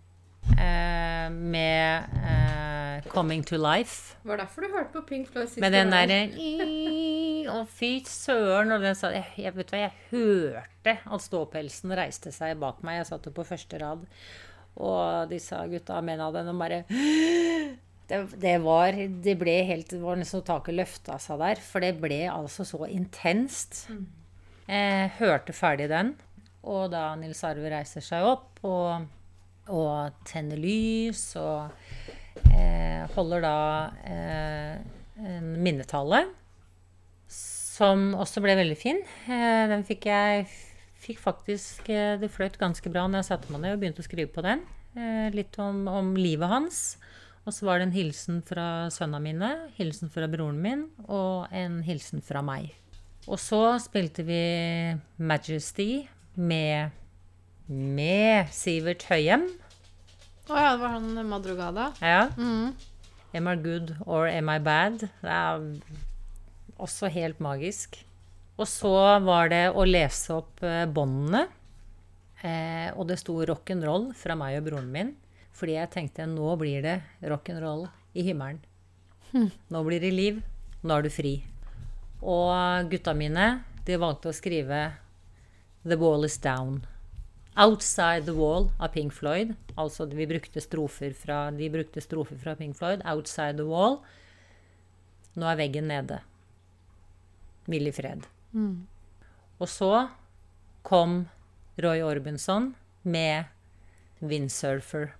[0.54, 4.14] Eh, med eh, 'Coming to Life'.
[4.22, 5.60] Var derfor du hørte på Pink Floyd sist?
[5.60, 6.20] Med den derre
[7.50, 8.72] Å, fy søren.
[8.72, 13.00] Og den sa jeg, jeg, vet hva, jeg hørte at ståpelsen reiste seg bak meg.
[13.02, 14.06] Jeg satt jo på første rad.
[14.74, 16.80] Og disse gutta og mennene den, bare
[18.10, 21.62] det, det, var Det ble helt Det var nesten så taket løfta seg der.
[21.62, 23.88] For det ble altså så intenst.
[23.90, 24.06] Mm.
[24.68, 26.14] Jeg hørte ferdig den.
[26.64, 29.04] Og da Nils Arve reiser seg opp og,
[29.68, 31.68] og tenner lys og
[32.48, 33.58] eh, holder da
[34.08, 34.78] eh,
[35.20, 36.24] en minnetale
[37.74, 39.02] som også ble veldig fin.
[39.28, 40.46] Eh, den fikk jeg
[41.04, 44.06] fikk faktisk eh, Det fløyt ganske bra når jeg satte meg ned og begynte å
[44.06, 44.64] skrive på den.
[44.96, 46.84] Eh, litt om, om livet hans.
[47.44, 51.82] Og så var det en hilsen fra sønna mine, hilsen fra broren min og en
[51.84, 52.72] hilsen fra meg.
[53.24, 54.40] Og så spilte vi
[55.16, 56.04] Majesty
[56.36, 56.92] med,
[57.68, 59.46] med Sivert Høyem.
[60.44, 61.86] Å oh ja, det var han Madrugada?
[62.04, 62.26] Ja.
[62.36, 62.74] Mm.
[63.34, 65.06] Am I good or am I bad?
[65.22, 65.64] Det er
[66.76, 67.96] også helt magisk.
[68.60, 68.92] Og så
[69.24, 71.46] var det å lese opp eh, båndene.
[72.44, 75.14] Eh, og det sto rock'n'roll fra meg og broren min.
[75.56, 78.60] Fordi jeg tenkte nå blir det rock'n'roll i himmelen.
[79.72, 80.44] Nå blir det liv.
[80.84, 81.38] Nå er du fri.
[82.24, 83.46] Og gutta mine,
[83.84, 84.80] de valgte å skrive
[85.84, 86.80] The Wall Is Down.
[87.54, 89.52] Outside the Wall av Pink Floyd.
[89.76, 93.04] Altså vi brukte strofer fra, de brukte strofer fra Pink Floyd.
[93.04, 93.98] Outside the Wall.
[95.36, 96.22] Nå er veggen nede.
[97.68, 98.24] Hvil i fred.
[99.60, 99.92] Og så
[100.86, 101.26] kom
[101.80, 102.72] Roy Orbinson
[103.02, 103.52] med
[104.24, 105.12] Windsurfer.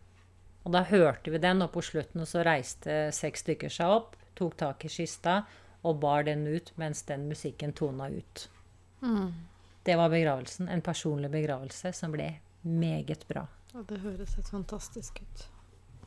[0.65, 4.57] Og da hørte vi den, og på slutten så reiste seks stykker seg opp, tok
[4.57, 5.43] tak i kista
[5.85, 8.49] og bar den ut mens den musikken tona ut.
[9.85, 10.69] Det var begravelsen.
[10.73, 12.31] En personlig begravelse som ble
[12.65, 13.45] meget bra.
[13.75, 15.45] Ja, det høres helt fantastisk ut.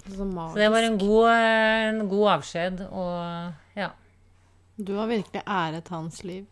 [0.08, 0.26] Så.
[0.26, 3.92] Så det var en god, en god avskjed, og ja.
[4.78, 6.46] Du har virkelig æret hans liv.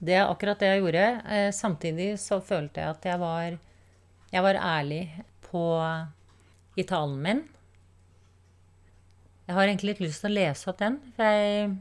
[0.00, 1.06] Det er akkurat det jeg gjorde.
[1.28, 3.58] Eh, samtidig så følte jeg at jeg var,
[4.32, 5.02] jeg var ærlig
[5.50, 5.64] på
[6.78, 7.42] i talen min.
[9.46, 10.98] Jeg har egentlig litt lyst til å lese opp den.
[11.16, 11.72] For jeg,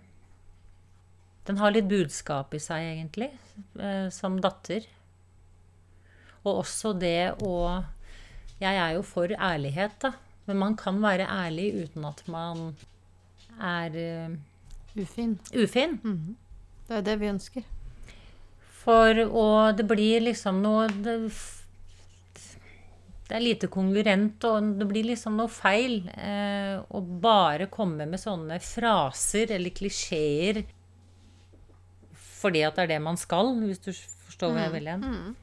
[1.52, 3.30] den har litt budskap i seg, egentlig,
[3.76, 4.88] eh, som datter.
[6.46, 7.84] Og også det å
[8.62, 10.12] Jeg er jo for ærlighet, da.
[10.46, 12.76] Men man kan være ærlig uten at man
[13.58, 13.96] er
[14.96, 15.40] Ufin.
[15.54, 15.98] Ufin.
[15.98, 16.38] ufin.
[16.88, 17.64] Det er det vi ønsker.
[18.84, 21.16] For og det blir liksom noe det,
[23.30, 28.20] det er lite kongruent, og det blir liksom noe feil eh, å bare komme med
[28.20, 30.64] sånne fraser eller klisjeer
[32.42, 33.92] fordi at det er det man skal, hvis du
[34.26, 35.36] forstår hva jeg vil igjen.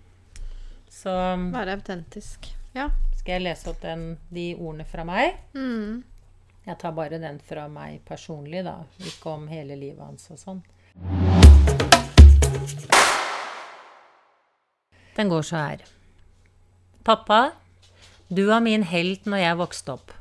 [0.90, 1.12] Så
[1.54, 2.48] Være autentisk.
[2.74, 2.88] Ja.
[3.18, 5.36] skal jeg lese opp den, de ordene fra meg.
[5.54, 6.02] Mm.
[6.66, 8.80] Jeg tar bare den fra meg personlig, da.
[9.00, 10.62] Ikke om hele livet hans og sånn.
[15.16, 15.84] Den går så her.
[17.04, 17.52] Pappa,
[18.28, 20.12] du var min helt når jeg vokste opp.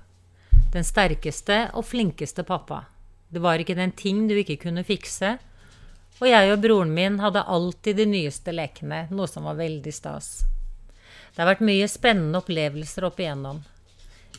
[0.74, 2.86] Den sterkeste og flinkeste pappa.
[3.30, 5.36] Det var ikke den ting du ikke kunne fikse.
[6.18, 10.30] Og jeg og broren min hadde alltid de nyeste lekene, noe som var veldig stas.
[11.34, 13.62] Det har vært mye spennende opplevelser opp igjennom.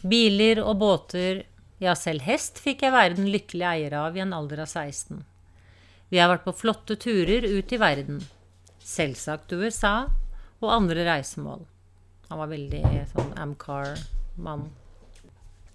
[0.02, 1.44] Biler og båter,
[1.78, 5.22] ja, selv hest fikk jeg være den lykkelige eier av i en alder av 16.
[6.10, 8.22] Vi har vært på flotte turer ut i verden.
[8.82, 10.08] Selvsagt USA
[10.58, 11.62] og andre reisemål.
[12.28, 12.82] Han var veldig
[13.12, 14.66] sånn Amcar-mann.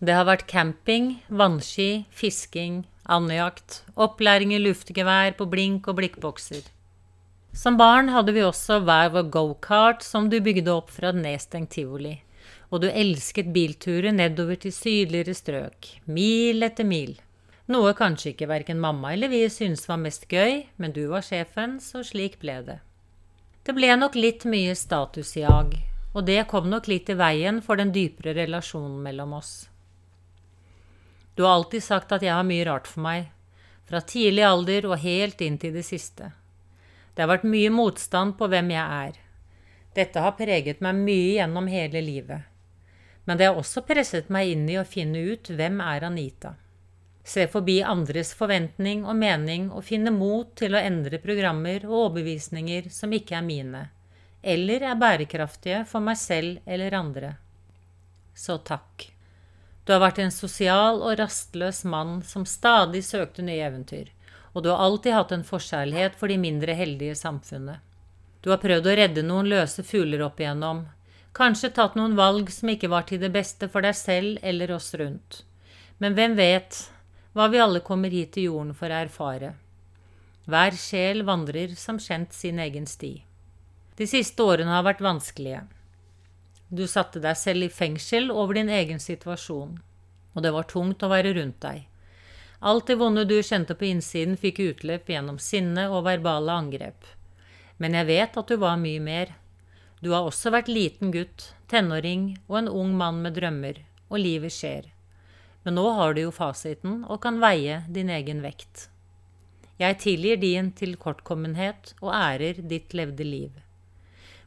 [0.03, 6.63] Det har vært camping, vannski, fisking, andejakt, opplæring i luftgevær på blink og blikkbokser.
[7.53, 11.73] Som barn hadde vi også hver vår gokart som du bygde opp fra et nedstengt
[11.75, 12.15] tivoli.
[12.73, 17.13] Og du elsket bilturer nedover til sydligere strøk, mil etter mil.
[17.69, 21.77] Noe kanskje ikke verken mamma eller vi syntes var mest gøy, men du var sjefen,
[21.79, 22.79] så slik ble det.
[23.63, 25.77] Det ble nok litt mye statusjag,
[26.13, 29.53] og det kom nok litt i veien for den dypere relasjonen mellom oss.
[31.35, 33.29] Du har alltid sagt at jeg har mye rart for meg,
[33.89, 36.31] fra tidlig alder og helt inn til det siste.
[37.13, 39.21] Det har vært mye motstand på hvem jeg er.
[39.93, 42.49] Dette har preget meg mye gjennom hele livet.
[43.25, 46.55] Men det har også presset meg inn i å finne ut hvem er Anita.
[47.23, 52.89] Se forbi andres forventning og mening og finne mot til å endre programmer og overbevisninger
[52.91, 53.85] som ikke er mine,
[54.41, 57.35] eller er bærekraftige for meg selv eller andre.
[58.35, 59.12] Så takk.
[59.83, 64.11] Du har vært en sosial og rastløs mann som stadig søkte nye eventyr,
[64.53, 67.81] og du har alltid hatt en forkjærlighet for de mindre heldige samfunnet.
[68.43, 70.85] Du har prøvd å redde noen løse fugler opp igjennom,
[71.35, 74.93] kanskje tatt noen valg som ikke var til det beste for deg selv eller oss
[74.99, 75.43] rundt.
[75.99, 76.79] Men hvem vet
[77.33, 79.53] hva vi alle kommer hit til jorden for å erfare.
[80.45, 83.15] Hver sjel vandrer som kjent sin egen sti.
[83.97, 85.63] De siste årene har vært vanskelige.
[86.73, 89.75] Du satte deg selv i fengsel over din egen situasjon,
[90.33, 91.83] og det var tungt å være rundt deg.
[92.65, 97.05] Alt det vonde du kjente på innsiden, fikk utløp gjennom sinne og verbale angrep.
[97.77, 99.35] Men jeg vet at du var mye mer.
[100.01, 104.55] Du har også vært liten gutt, tenåring og en ung mann med drømmer, og livet
[104.55, 104.87] skjer.
[105.67, 108.87] Men nå har du jo fasiten og kan veie din egen vekt.
[109.77, 113.62] Jeg tilgir din tilkortkommenhet og ærer ditt levde liv.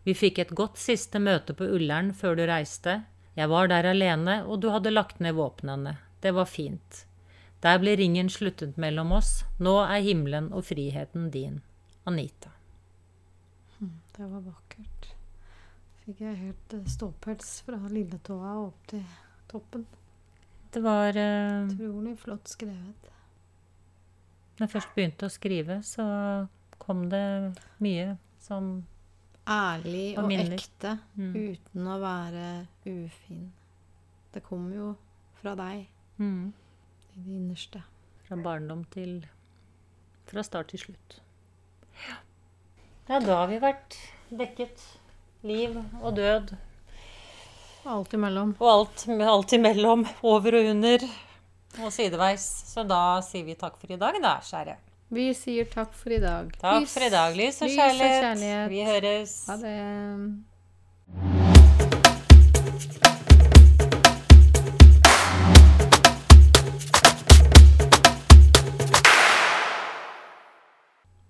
[0.06, 3.00] Vi fikk et godt siste møte på Ullern før du reiste.
[3.34, 5.96] Jeg var der alene, og du hadde lagt ned våpnene.
[6.22, 7.02] Det var fint.
[7.64, 9.40] Der ble ringen sluttet mellom oss.
[9.58, 11.58] Nå er himmelen og friheten din.
[12.06, 12.54] Anita.
[14.16, 15.10] Det var vakkert.
[16.04, 19.02] Fikk jeg helt eh, ståpels fra lilletåa og opp til
[19.50, 19.82] toppen.
[20.70, 21.66] Det var uh...
[21.66, 23.10] Utrolig flott skrevet.
[24.56, 26.06] Når jeg først begynte å skrive, så
[26.78, 27.26] kom det
[27.82, 28.86] mye som
[29.46, 31.34] Ærlig Og og ekte Mm.
[31.34, 33.52] uten å være ufin.
[34.34, 34.88] Det kommer jo
[35.40, 35.86] fra deg.
[36.18, 36.52] Mm.
[37.14, 37.82] I det innerste.
[38.26, 39.24] Fra barndom til
[40.26, 41.20] Fra start til slutt.
[42.08, 42.16] Ja.
[43.08, 43.96] ja, da har vi vært
[44.30, 44.82] dekket.
[45.46, 46.56] Liv og død.
[47.86, 48.56] Alt imellom.
[48.58, 50.02] Og alt, alt imellom.
[50.26, 50.98] Over og under.
[51.84, 52.42] Og sideveis.
[52.66, 54.74] Så da sier vi takk for i dag, da, kjære.
[55.08, 56.50] Vi sier takk for i dag.
[56.58, 58.10] Takk lys, for i dag, lys og, lys kjærlighet.
[58.10, 58.70] og kjærlighet.
[58.70, 59.46] Vi høres.
[59.46, 59.76] Ha det.